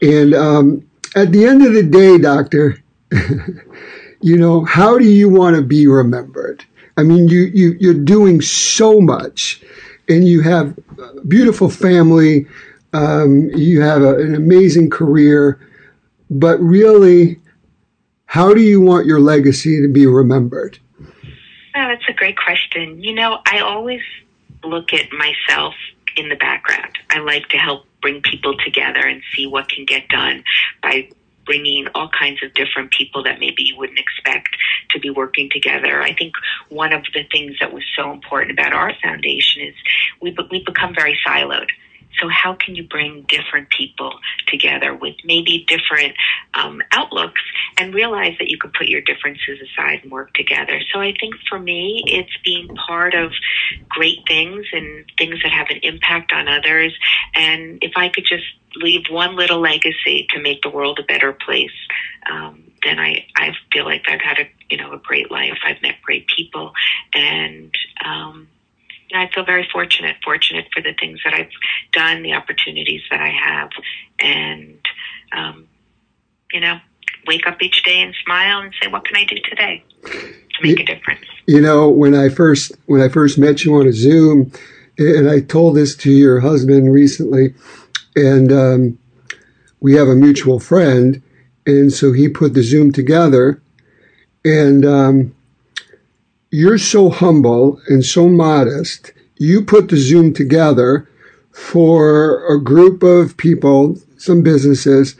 And 0.02 0.34
um, 0.36 0.84
at 1.16 1.32
the 1.32 1.46
end 1.46 1.66
of 1.66 1.74
the 1.74 1.82
day, 1.82 2.18
doctor, 2.18 2.78
you 4.22 4.38
know, 4.38 4.66
how 4.66 4.98
do 4.98 5.06
you 5.06 5.30
want 5.30 5.56
to 5.56 5.62
be 5.62 5.88
remembered? 5.88 6.64
I 6.98 7.04
mean, 7.04 7.28
you, 7.28 7.50
you, 7.54 7.76
you're 7.80 7.94
doing 7.94 8.42
so 8.42 9.02
much 9.02 9.62
and 10.08 10.28
you 10.28 10.42
have 10.42 10.78
a 11.00 11.26
beautiful 11.26 11.70
family. 11.70 12.48
Um, 12.94 13.50
you 13.56 13.82
have 13.82 14.02
a, 14.02 14.16
an 14.16 14.36
amazing 14.36 14.90
career, 14.90 15.60
but 16.30 16.60
really, 16.60 17.40
how 18.26 18.54
do 18.54 18.62
you 18.62 18.82
want 18.82 19.06
your 19.06 19.20
legacy 19.20 19.82
to 19.82 19.88
be 19.88 20.06
remembered? 20.06 20.78
Oh, 21.00 21.88
that's 21.88 22.08
a 22.10 22.14
great 22.14 22.38
question. 22.38 23.02
You 23.02 23.14
know, 23.14 23.40
I 23.46 23.60
always 23.60 24.02
look 24.64 24.94
at 24.94 25.12
myself 25.12 25.74
in 26.16 26.30
the 26.30 26.36
background. 26.36 26.98
I 27.10 27.20
like 27.20 27.48
to 27.50 27.58
help 27.58 27.86
bring 28.02 28.22
people 28.22 28.56
together 28.58 29.00
and 29.00 29.22
see 29.34 29.48
what 29.48 29.70
can 29.70 29.86
get 29.86 30.08
done 30.10 30.44
by 30.82 31.10
bringing 31.46 31.88
all 31.96 32.10
kinds 32.10 32.44
of 32.44 32.54
different 32.54 32.92
people 32.92 33.24
that 33.24 33.40
maybe 33.40 33.64
you 33.64 33.76
wouldn't 33.78 34.00
expect 34.00 34.50
to 34.92 35.00
be 35.00 35.10
working 35.10 35.50
together. 35.52 36.02
I 36.02 36.14
think 36.14 36.34
one 36.70 36.94
of 36.94 37.04
the 37.14 37.24
things 37.32 37.56
that 37.60 37.74
was 37.74 37.84
so 37.96 38.12
important 38.12 38.52
about 38.52 38.74
our 38.74 38.94
foundation 39.02 39.64
is 39.64 39.76
we 40.22 40.36
we 40.50 40.64
become 40.64 40.94
very 40.96 41.18
siloed. 41.26 41.68
So 42.20 42.28
how 42.28 42.54
can 42.54 42.76
you 42.76 42.84
bring 42.84 43.26
different 43.28 43.70
people 43.70 44.14
together 44.48 44.94
with 44.94 45.16
maybe 45.24 45.66
different 45.68 46.14
um, 46.54 46.82
outlooks 46.92 47.42
and 47.78 47.94
realize 47.94 48.36
that 48.40 48.50
you 48.50 48.58
can 48.58 48.72
put 48.78 48.88
your 48.88 49.02
differences 49.02 49.60
aside 49.62 50.02
and 50.04 50.12
work 50.12 50.34
together? 50.34 50.82
So 50.94 51.00
I 51.00 51.14
think 51.20 51.36
for 51.50 51.60
me, 51.60 52.04
it's 52.06 52.36
being 52.44 52.68
part 52.88 53.16
of 53.16 53.32
great 53.90 54.20
things 54.28 54.66
and 54.72 55.06
things 55.18 55.42
that 55.44 55.52
have 55.52 55.68
an 55.70 55.80
impact 55.84 56.32
on 56.32 56.48
others. 56.48 56.94
And 57.34 57.80
if 57.82 57.94
I 57.96 58.10
could 58.10 58.26
just 58.26 58.46
leave 58.76 59.04
one 59.10 59.36
little 59.36 59.60
legacy 59.60 60.28
to 60.30 60.42
make 60.42 60.62
the 60.62 60.70
world 60.70 61.00
a 61.00 61.04
better 61.04 61.34
place, 61.34 61.72
um, 62.30 62.64
then 62.84 63.00
I, 63.00 63.26
I 63.36 63.52
feel 63.72 63.86
like 63.86 64.04
I've 64.08 64.22
had 64.22 64.40
a 64.40 64.50
you 64.70 64.78
know 64.78 64.94
a 64.94 64.98
great 64.98 65.32
life. 65.32 65.58
I've 65.66 65.82
met 65.82 65.96
great 66.02 66.28
people, 66.36 66.74
and 67.14 67.74
um, 68.06 68.48
I 69.14 69.30
feel 69.34 69.46
very 69.46 69.68
fortunate, 69.72 70.18
fortunate 70.24 70.68
for 70.74 70.82
the 70.82 70.94
things 71.00 71.20
that 71.24 71.34
I've 71.34 71.52
done, 71.92 72.24
the 72.24 72.34
opportunities 72.34 73.02
that 73.10 73.20
I 73.20 73.30
have, 73.30 73.70
and 74.20 74.80
um, 75.34 75.68
you 76.52 76.60
know, 76.60 76.80
wake 77.28 77.48
up 77.48 77.62
each 77.62 77.84
day 77.84 78.02
and 78.02 78.16
smile 78.26 78.62
and 78.62 78.74
say, 78.82 78.88
"What 78.88 79.06
can 79.06 79.18
I 79.18 79.26
do 79.26 79.36
today 79.50 79.84
to 80.06 80.62
make 80.64 80.80
a 80.80 80.86
difference?" 80.86 81.26
You 81.48 81.62
know, 81.62 81.90
when 81.90 82.16
I 82.16 82.30
first 82.30 82.72
when 82.86 83.02
I 83.02 83.10
first 83.10 83.38
met 83.38 83.64
you 83.64 83.76
on 83.76 83.88
a 83.88 83.94
Zoom, 83.94 84.52
and 84.98 85.30
I 85.30 85.42
told 85.42 85.76
this 85.76 85.96
to 85.98 86.12
your 86.12 86.40
husband 86.40 86.92
recently, 86.92 87.54
and 88.16 88.52
um, 88.52 89.00
we 89.80 89.96
have 89.96 90.08
a 90.08 90.16
mutual 90.16 90.60
friend, 90.60 91.22
and 91.66 91.92
so 91.92 92.12
he 92.12 92.28
put 92.28 92.54
the 92.54 92.64
Zoom 92.64 92.92
together, 92.92 93.62
and 94.44 94.86
um, 94.86 95.36
you're 96.50 96.78
so 96.78 97.10
humble 97.10 97.82
and 97.88 98.04
so 98.04 98.28
modest. 98.28 99.14
You 99.38 99.64
put 99.64 99.90
the 99.90 99.98
Zoom 99.98 100.34
together 100.34 101.10
for 101.52 102.46
a 102.54 102.62
group 102.62 103.04
of 103.04 103.38
people, 103.38 103.98
some 104.18 104.44
businesses, 104.44 105.16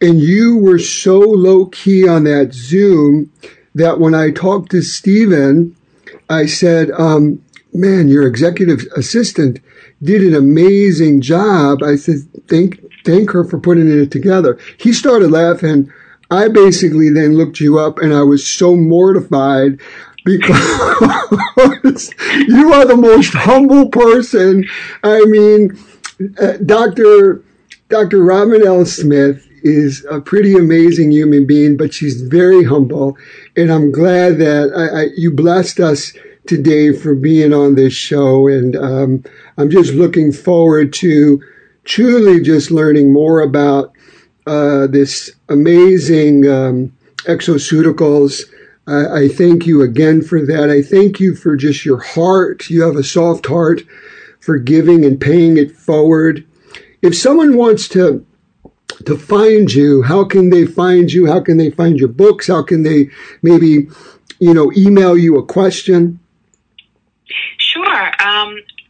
and 0.00 0.20
you 0.20 0.56
were 0.56 0.78
so 0.78 1.18
low 1.18 1.66
key 1.66 2.08
on 2.08 2.24
that 2.24 2.52
Zoom 2.52 3.30
that 3.74 3.98
when 3.98 4.14
I 4.14 4.30
talked 4.30 4.70
to 4.72 4.82
Stephen, 4.82 5.76
I 6.28 6.46
said, 6.46 6.90
um, 6.92 7.42
man, 7.72 8.08
your 8.08 8.26
executive 8.26 8.82
assistant 8.96 9.60
did 10.02 10.22
an 10.22 10.34
amazing 10.34 11.20
job. 11.20 11.82
I 11.82 11.96
said, 11.96 12.16
thank, 12.48 12.80
thank 13.04 13.30
her 13.30 13.44
for 13.44 13.58
putting 13.58 13.88
it 13.88 14.10
together. 14.10 14.58
He 14.78 14.92
started 14.92 15.30
laughing. 15.30 15.92
I 16.30 16.48
basically 16.48 17.10
then 17.10 17.36
looked 17.36 17.60
you 17.60 17.78
up 17.78 17.98
and 17.98 18.12
I 18.12 18.22
was 18.22 18.48
so 18.48 18.74
mortified 18.74 19.80
because 20.24 20.50
you 22.48 22.72
are 22.72 22.86
the 22.86 22.98
most 22.98 23.34
humble 23.34 23.88
person. 23.88 24.64
I 25.02 25.24
mean, 25.24 25.78
uh, 26.40 26.56
Dr. 26.64 27.42
Dr. 27.88 28.22
Robin 28.22 28.66
L. 28.66 28.86
Smith 28.86 29.46
is 29.62 30.04
a 30.10 30.20
pretty 30.20 30.54
amazing 30.54 31.12
human 31.12 31.46
being, 31.46 31.76
but 31.76 31.94
she's 31.94 32.20
very 32.22 32.64
humble. 32.64 33.16
And 33.56 33.70
I'm 33.70 33.92
glad 33.92 34.38
that 34.38 34.72
I, 34.74 35.02
I, 35.02 35.06
you 35.16 35.30
blessed 35.30 35.80
us 35.80 36.12
today 36.46 36.92
for 36.92 37.14
being 37.14 37.52
on 37.52 37.74
this 37.74 37.92
show. 37.92 38.48
And 38.48 38.76
um, 38.76 39.24
I'm 39.58 39.70
just 39.70 39.94
looking 39.94 40.32
forward 40.32 40.92
to 40.94 41.42
truly 41.84 42.40
just 42.40 42.70
learning 42.70 43.12
more 43.12 43.40
about 43.40 43.92
uh, 44.46 44.86
this 44.88 45.30
amazing 45.48 46.48
um, 46.48 46.96
exoceuticals 47.24 48.42
I, 48.86 49.22
I 49.22 49.28
thank 49.28 49.66
you 49.66 49.82
again 49.82 50.22
for 50.22 50.44
that. 50.44 50.70
I 50.70 50.82
thank 50.82 51.20
you 51.20 51.34
for 51.34 51.56
just 51.56 51.84
your 51.84 52.00
heart. 52.00 52.68
You 52.70 52.82
have 52.82 52.96
a 52.96 53.04
soft 53.04 53.46
heart 53.46 53.82
for 54.40 54.58
giving 54.58 55.04
and 55.04 55.20
paying 55.20 55.56
it 55.56 55.72
forward. 55.72 56.46
If 57.00 57.16
someone 57.16 57.56
wants 57.56 57.88
to 57.90 58.26
to 59.06 59.16
find 59.16 59.72
you, 59.72 60.02
how 60.02 60.24
can 60.24 60.50
they 60.50 60.66
find 60.66 61.10
you? 61.10 61.26
How 61.26 61.40
can 61.40 61.56
they 61.56 61.70
find 61.70 61.98
your 61.98 62.08
books? 62.08 62.46
How 62.48 62.62
can 62.62 62.82
they 62.82 63.08
maybe, 63.40 63.88
you 64.38 64.54
know, 64.54 64.70
email 64.76 65.16
you 65.16 65.38
a 65.38 65.44
question? 65.44 66.20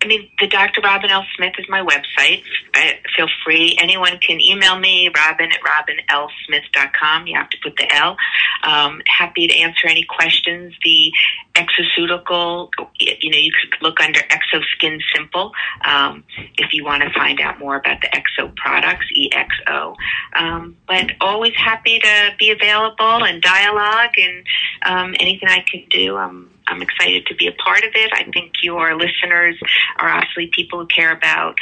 I 0.02 0.06
mean, 0.06 0.28
the 0.40 0.48
Dr. 0.48 0.80
Robin 0.80 1.10
L. 1.10 1.24
Smith 1.36 1.54
is 1.58 1.66
my 1.68 1.80
website. 1.80 2.42
I 2.74 3.00
feel 3.16 3.28
free. 3.44 3.76
Anyone 3.80 4.18
can 4.18 4.40
email 4.40 4.78
me, 4.78 5.10
robin 5.14 5.50
at 5.52 5.60
robinlsmith.com. 5.60 7.26
You 7.26 7.36
have 7.36 7.50
to 7.50 7.56
put 7.62 7.76
the 7.76 7.92
L. 7.94 8.16
Um, 8.64 9.02
happy 9.06 9.46
to 9.48 9.54
answer 9.58 9.86
any 9.88 10.04
questions. 10.04 10.74
The 10.84 11.12
exoceutical, 11.54 12.70
you 12.98 13.30
know, 13.30 13.38
you 13.38 13.52
could 13.52 13.82
look 13.82 14.00
under 14.00 14.20
Exoskin 14.20 15.00
Simple 15.14 15.52
um, 15.84 16.24
if 16.56 16.72
you 16.72 16.84
want 16.84 17.02
to 17.02 17.10
find 17.12 17.40
out 17.40 17.58
more 17.58 17.76
about 17.76 18.00
the 18.00 18.08
Exo 18.08 18.54
products, 18.56 19.06
EXO. 19.16 19.94
Um, 20.34 20.76
but 20.86 21.12
always 21.20 21.54
happy 21.56 21.98
to 21.98 22.30
be 22.38 22.50
available 22.50 23.24
and 23.24 23.42
dialogue 23.42 24.14
and 24.16 24.46
um, 24.86 25.14
anything 25.20 25.48
I 25.48 25.64
can 25.70 25.84
do. 25.90 26.16
I'm 26.16 26.48
I'm 26.68 26.80
excited 26.80 27.26
to 27.26 27.34
be 27.34 27.48
a 27.48 27.52
part 27.52 27.84
of 27.84 27.90
it. 27.94 28.12
I 28.14 28.30
think 28.32 28.52
your 28.62 28.96
listeners 28.96 29.58
are 29.98 30.08
obviously 30.08 30.50
people 30.54 30.80
who 30.80 30.86
care 30.86 31.12
about 31.12 31.56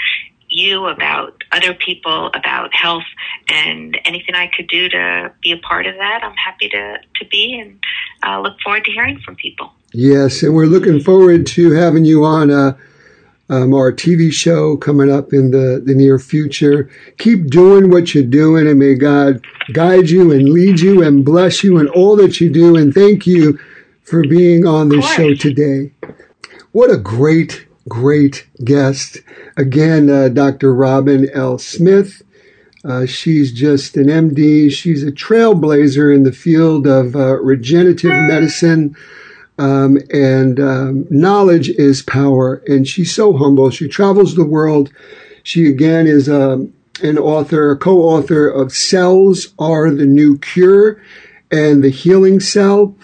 you, 0.51 0.87
about 0.87 1.43
other 1.53 1.75
people, 1.75 2.31
about 2.35 2.75
health, 2.75 3.05
and 3.49 3.99
anything 4.05 4.35
I 4.35 4.49
could 4.49 4.69
do 4.69 4.89
to 4.89 5.33
be 5.43 5.53
a 5.53 5.59
part 5.59 5.87
of 5.87 5.95
that, 5.97 6.21
I'm 6.23 6.35
happy 6.35 6.69
to, 6.69 6.99
to 7.21 7.25
be 7.27 7.59
and 7.61 7.79
uh, 8.23 8.41
look 8.41 8.61
forward 8.61 8.85
to 8.85 8.93
hearing 8.93 9.21
from 9.21 9.37
people. 9.37 9.73
Yes, 9.93 10.43
and 10.43 10.55
we're 10.55 10.67
looking 10.67 11.01
forward 11.01 11.47
to 11.49 11.73
having 11.73 12.05
you 12.05 12.25
on 12.25 12.51
uh, 12.51 12.77
um, 13.49 13.75
our 13.75 13.93
TV 13.93 14.33
show 14.33 14.77
coming 14.77 15.11
up 15.11 15.33
in 15.33 15.51
the, 15.51 15.83
the 15.85 15.95
near 15.95 16.19
future. 16.19 16.89
Keep 17.19 17.49
doing 17.49 17.91
what 17.91 18.15
you're 18.15 18.25
doing, 18.25 18.69
and 18.69 18.79
may 18.79 18.95
God 18.95 19.45
guide 19.73 20.09
you 20.09 20.31
and 20.31 20.49
lead 20.49 20.79
you 20.79 21.03
and 21.03 21.25
bless 21.25 21.65
you 21.65 21.79
in 21.79 21.89
all 21.89 22.15
that 22.17 22.41
you 22.41 22.51
do. 22.51 22.77
And 22.77 22.95
thank 22.95 23.27
you 23.27 23.59
for 24.03 24.23
being 24.23 24.67
on 24.67 24.89
this 24.89 25.05
show 25.15 25.35
today. 25.35 25.93
What 26.73 26.91
a 26.91 26.97
great, 26.97 27.67
great 27.91 28.47
guest. 28.65 29.19
Again, 29.59 30.09
uh, 30.09 30.29
Dr. 30.29 30.73
Robin 30.75 31.29
L. 31.35 31.59
Smith. 31.59 32.23
Uh, 32.83 33.05
she's 33.05 33.53
just 33.53 33.99
an 33.99 34.07
MD. 34.07 34.73
She's 34.73 35.03
a 35.03 35.13
trailblazer 35.13 36.15
in 36.15 36.23
the 36.23 36.33
field 36.33 36.87
of 36.87 37.15
uh, 37.15 37.37
regenerative 37.41 38.13
medicine. 38.13 38.97
Um, 39.59 39.99
and 40.11 40.59
um, 40.59 41.07
knowledge 41.11 41.69
is 41.69 42.01
power. 42.03 42.63
And 42.67 42.89
she's 42.89 43.15
so 43.15 43.37
humble. 43.37 43.69
She 43.69 43.89
travels 43.89 44.35
the 44.35 44.47
world. 44.47 44.91
She 45.43 45.67
again 45.67 46.07
is 46.07 46.31
um, 46.31 46.73
an 47.03 47.19
author, 47.19 47.71
a 47.71 47.77
co-author 47.77 48.49
of 48.49 48.73
"Cells 48.73 49.53
Are 49.59 49.91
the 49.91 50.07
New 50.07 50.39
Cure" 50.39 51.03
and 51.51 51.83
"The 51.83 51.91
Healing 51.91 52.41
Cell." 52.41 52.95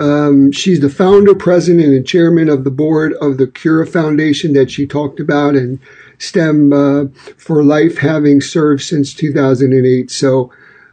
Um, 0.00 0.50
she's 0.50 0.80
the 0.80 0.88
founder, 0.88 1.34
president, 1.34 1.92
and 1.94 2.06
chairman 2.06 2.48
of 2.48 2.64
the 2.64 2.70
board 2.70 3.12
of 3.20 3.36
the 3.36 3.46
Cura 3.46 3.86
Foundation 3.86 4.54
that 4.54 4.70
she 4.70 4.86
talked 4.86 5.20
about, 5.20 5.54
and 5.54 5.78
STEM 6.18 6.72
uh, 6.72 7.04
for 7.36 7.62
Life, 7.62 7.98
having 7.98 8.40
served 8.40 8.82
since 8.82 9.12
2008. 9.12 10.10
So, 10.10 10.50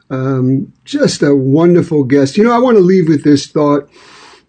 um, 0.10 0.74
just 0.84 1.24
a 1.24 1.34
wonderful 1.34 2.04
guest. 2.04 2.38
You 2.38 2.44
know, 2.44 2.52
I 2.52 2.60
want 2.60 2.76
to 2.78 2.84
leave 2.84 3.08
with 3.08 3.24
this 3.24 3.48
thought. 3.48 3.90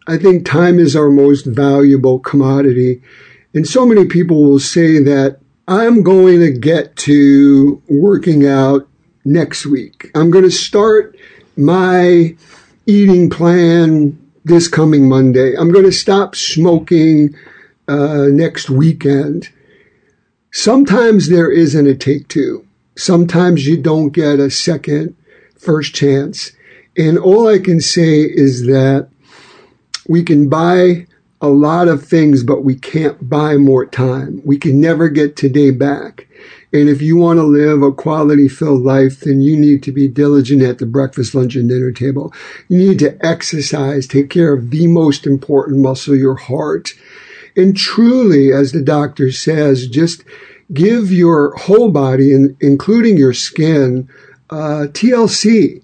I 0.09 0.16
think 0.16 0.44
time 0.44 0.81
is 0.81 0.97
our 0.97 1.11
most 1.11 1.47
valuable 1.47 2.18
commodity. 2.18 3.01
And 3.55 3.66
so 3.66 3.87
many 3.87 4.07
people 4.07 4.42
will 4.42 4.59
say 4.59 5.03
that 5.03 5.38
I'm 5.68 6.03
going 6.03 6.40
to 6.40 6.51
get 6.51 6.97
to 6.97 7.81
working 7.88 8.47
out 8.47 8.88
next 9.25 9.66
week. 9.66 10.11
I'm 10.14 10.31
going 10.31 10.44
to 10.44 10.51
start 10.51 11.16
my 11.57 12.35
eating 12.87 13.29
plan 13.29 14.18
this 14.48 14.68
coming 14.68 15.08
Monday. 15.08 15.54
I'm 15.54 15.70
going 15.70 15.84
to 15.84 15.92
stop 15.92 16.34
smoking 16.34 17.34
uh, 17.87 18.26
next 18.30 18.68
weekend. 18.68 19.50
Sometimes 20.50 21.28
there 21.28 21.50
isn't 21.50 21.87
a 21.87 21.94
take 21.94 22.28
two. 22.28 22.66
Sometimes 22.96 23.66
you 23.66 23.76
don't 23.76 24.11
get 24.11 24.40
a 24.40 24.50
second, 24.50 25.14
first 25.56 25.94
chance. 25.94 26.52
And 26.96 27.18
all 27.18 27.46
I 27.46 27.58
can 27.58 27.80
say 27.80 28.22
is 28.22 28.66
that 28.66 29.08
we 30.08 30.24
can 30.24 30.48
buy 30.48 31.06
a 31.40 31.48
lot 31.48 31.88
of 31.88 32.05
things, 32.05 32.42
but 32.42 32.64
we 32.64 32.74
can't 32.74 33.29
buy 33.29 33.57
more 33.57 33.87
time. 33.87 34.42
We 34.44 34.59
can 34.59 34.81
never 34.81 35.09
get 35.09 35.37
today 35.37 35.70
back. 35.70 36.27
And 36.72 36.88
if 36.88 37.01
you 37.01 37.16
want 37.16 37.38
to 37.38 37.44
live 37.44 37.83
a 37.83 37.92
quality 37.92 38.48
filled 38.48 38.83
life, 38.83 39.20
then 39.20 39.40
you 39.40 39.57
need 39.57 39.83
to 39.85 39.92
be 39.92 40.09
diligent 40.09 40.62
at 40.62 40.79
the 40.79 40.87
breakfast, 40.87 41.35
lunch, 41.35 41.57
and 41.57 41.68
dinner 41.68 41.92
table. 41.92 42.33
You 42.68 42.79
need 42.79 42.98
to 42.98 43.24
exercise, 43.24 44.07
take 44.07 44.29
care 44.31 44.53
of 44.53 44.70
the 44.70 44.87
most 44.87 45.27
important 45.27 45.79
muscle, 45.79 46.14
your 46.14 46.35
heart. 46.35 46.92
And 47.57 47.77
truly, 47.77 48.53
as 48.53 48.72
the 48.72 48.83
doctor 48.83 49.33
says, 49.33 49.87
just 49.87 50.24
give 50.72 51.11
your 51.11 51.57
whole 51.57 51.90
body, 51.90 52.33
including 52.61 53.16
your 53.16 53.33
skin, 53.33 54.09
uh, 54.51 54.88
TLC. 54.90 55.83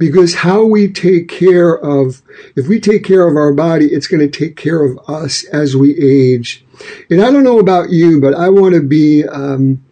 Because 0.00 0.34
how 0.34 0.64
we 0.64 0.90
take 0.90 1.28
care 1.28 1.78
of, 1.78 2.22
if 2.56 2.66
we 2.66 2.80
take 2.80 3.04
care 3.04 3.28
of 3.28 3.36
our 3.36 3.52
body, 3.52 3.88
it's 3.88 4.06
going 4.06 4.28
to 4.28 4.38
take 4.38 4.56
care 4.56 4.82
of 4.82 4.98
us 5.06 5.44
as 5.48 5.76
we 5.76 5.94
age. 5.98 6.64
And 7.10 7.20
I 7.20 7.30
don't 7.30 7.44
know 7.44 7.58
about 7.58 7.90
you, 7.90 8.18
but 8.18 8.34
I 8.34 8.48
want 8.48 8.74
to 8.74 8.82
be, 8.82 9.24
um, 9.28 9.84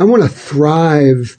I 0.00 0.04
want 0.04 0.22
to 0.22 0.30
thrive 0.30 1.36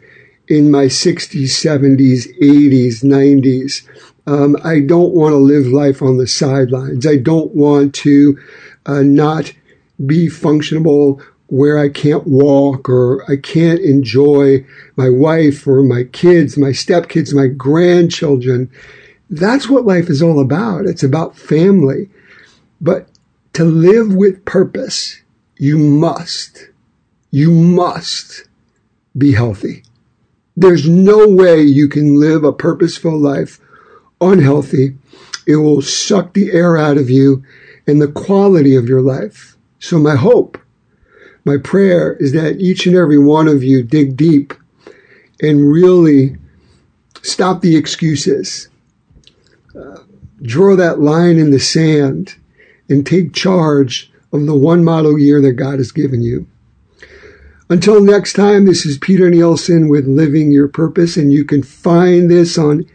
in 0.47 0.69
my 0.69 0.85
60s, 0.85 1.45
70s, 1.45 2.39
80s, 2.39 3.03
90s. 3.03 3.87
Um, 4.27 4.55
I 4.63 4.81
don't 4.81 5.15
want 5.15 5.33
to 5.33 5.37
live 5.37 5.65
life 5.65 6.03
on 6.03 6.17
the 6.17 6.27
sidelines. 6.27 7.07
I 7.07 7.15
don't 7.15 7.55
want 7.55 7.95
to 7.95 8.37
uh, 8.85 9.01
not 9.01 9.51
be 10.05 10.29
functional 10.29 11.21
where 11.47 11.77
I 11.77 11.89
can't 11.89 12.25
walk 12.25 12.89
or 12.89 13.29
I 13.31 13.35
can't 13.35 13.79
enjoy 13.79 14.65
my 14.95 15.09
wife 15.09 15.67
or 15.67 15.83
my 15.83 16.03
kids, 16.05 16.57
my 16.57 16.69
stepkids, 16.69 17.33
my 17.33 17.47
grandchildren. 17.47 18.71
That's 19.29 19.69
what 19.69 19.85
life 19.85 20.09
is 20.09 20.21
all 20.21 20.39
about. 20.39 20.85
It's 20.85 21.03
about 21.03 21.37
family. 21.37 22.09
But 22.81 23.07
to 23.53 23.63
live 23.63 24.13
with 24.13 24.45
purpose, 24.45 25.21
you 25.57 25.77
must 25.77 26.69
you 27.31 27.51
must 27.51 28.47
be 29.17 29.33
healthy. 29.33 29.83
There's 30.55 30.87
no 30.87 31.27
way 31.27 31.61
you 31.61 31.89
can 31.89 32.17
live 32.17 32.45
a 32.45 32.53
purposeful 32.53 33.17
life 33.19 33.59
unhealthy. 34.21 34.95
It 35.45 35.57
will 35.57 35.81
suck 35.81 36.33
the 36.33 36.53
air 36.53 36.77
out 36.77 36.97
of 36.97 37.09
you 37.09 37.43
and 37.85 38.01
the 38.01 38.07
quality 38.07 38.73
of 38.75 38.87
your 38.87 39.01
life. 39.01 39.57
So 39.79 39.99
my 39.99 40.15
hope, 40.15 40.57
my 41.45 41.57
prayer 41.57 42.13
is 42.19 42.33
that 42.33 42.59
each 42.59 42.87
and 42.87 42.95
every 42.95 43.19
one 43.19 43.47
of 43.47 43.63
you 43.63 43.83
dig 43.83 44.17
deep 44.17 44.53
and 45.41 45.71
really 45.71 46.37
stop 47.21 47.61
the 47.61 47.75
excuses. 47.75 48.67
Uh, 49.77 49.99
draw 50.41 50.75
that 50.75 50.99
line 50.99 51.37
in 51.37 51.51
the 51.51 51.59
sand 51.59 52.35
and 52.89 53.05
take 53.05 53.33
charge 53.33 54.11
of 54.33 54.45
the 54.45 54.57
one 54.57 54.83
model 54.83 55.17
year 55.17 55.41
that 55.41 55.53
God 55.53 55.77
has 55.77 55.91
given 55.91 56.21
you. 56.21 56.47
Until 57.69 58.01
next 58.01 58.33
time, 58.33 58.65
this 58.65 58.85
is 58.85 58.97
Peter 58.97 59.29
Nielsen 59.29 59.87
with 59.87 60.05
Living 60.05 60.51
Your 60.51 60.67
Purpose, 60.67 61.17
and 61.17 61.33
you 61.33 61.43
can 61.43 61.63
find 61.63 62.29
this 62.29 62.57
on 62.57 62.85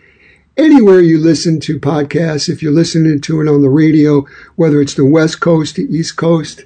anywhere 0.56 1.00
you 1.00 1.18
listen 1.18 1.60
to 1.60 1.78
podcasts. 1.78 2.48
If 2.48 2.62
you're 2.62 2.72
listening 2.72 3.20
to 3.20 3.40
it 3.40 3.48
on 3.48 3.62
the 3.62 3.68
radio, 3.68 4.26
whether 4.56 4.80
it's 4.80 4.94
the 4.94 5.04
West 5.04 5.40
Coast, 5.40 5.76
the 5.76 5.84
East 5.84 6.16
Coast, 6.16 6.64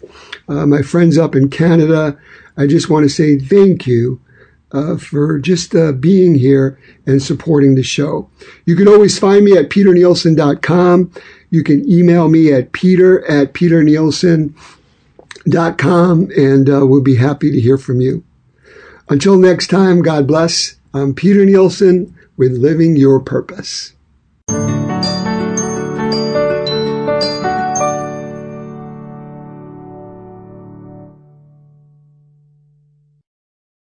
uh, 0.48 0.64
my 0.66 0.82
friends 0.82 1.18
up 1.18 1.34
in 1.34 1.50
Canada, 1.50 2.18
I 2.56 2.66
just 2.66 2.90
want 2.90 3.04
to 3.04 3.08
say 3.08 3.38
thank 3.38 3.86
you. 3.86 4.20
Uh, 4.72 4.96
for 4.96 5.38
just 5.38 5.74
uh, 5.76 5.92
being 5.92 6.34
here 6.34 6.80
and 7.06 7.22
supporting 7.22 7.76
the 7.76 7.82
show. 7.84 8.28
You 8.64 8.74
can 8.74 8.88
always 8.88 9.20
find 9.20 9.44
me 9.44 9.56
at 9.56 9.70
peternielsen.com. 9.70 11.12
You 11.50 11.62
can 11.62 11.88
email 11.88 12.28
me 12.28 12.52
at 12.52 12.72
peter 12.72 13.24
at 13.30 13.54
peternielsen.com 13.54 16.30
and 16.36 16.68
uh, 16.68 16.84
we'll 16.84 17.02
be 17.02 17.14
happy 17.14 17.52
to 17.52 17.60
hear 17.60 17.78
from 17.78 18.00
you. 18.00 18.24
Until 19.08 19.38
next 19.38 19.68
time, 19.68 20.02
God 20.02 20.26
bless. 20.26 20.74
I'm 20.92 21.14
Peter 21.14 21.44
Nielsen 21.44 22.12
with 22.36 22.52
Living 22.52 22.96
Your 22.96 23.20
Purpose. 23.20 23.92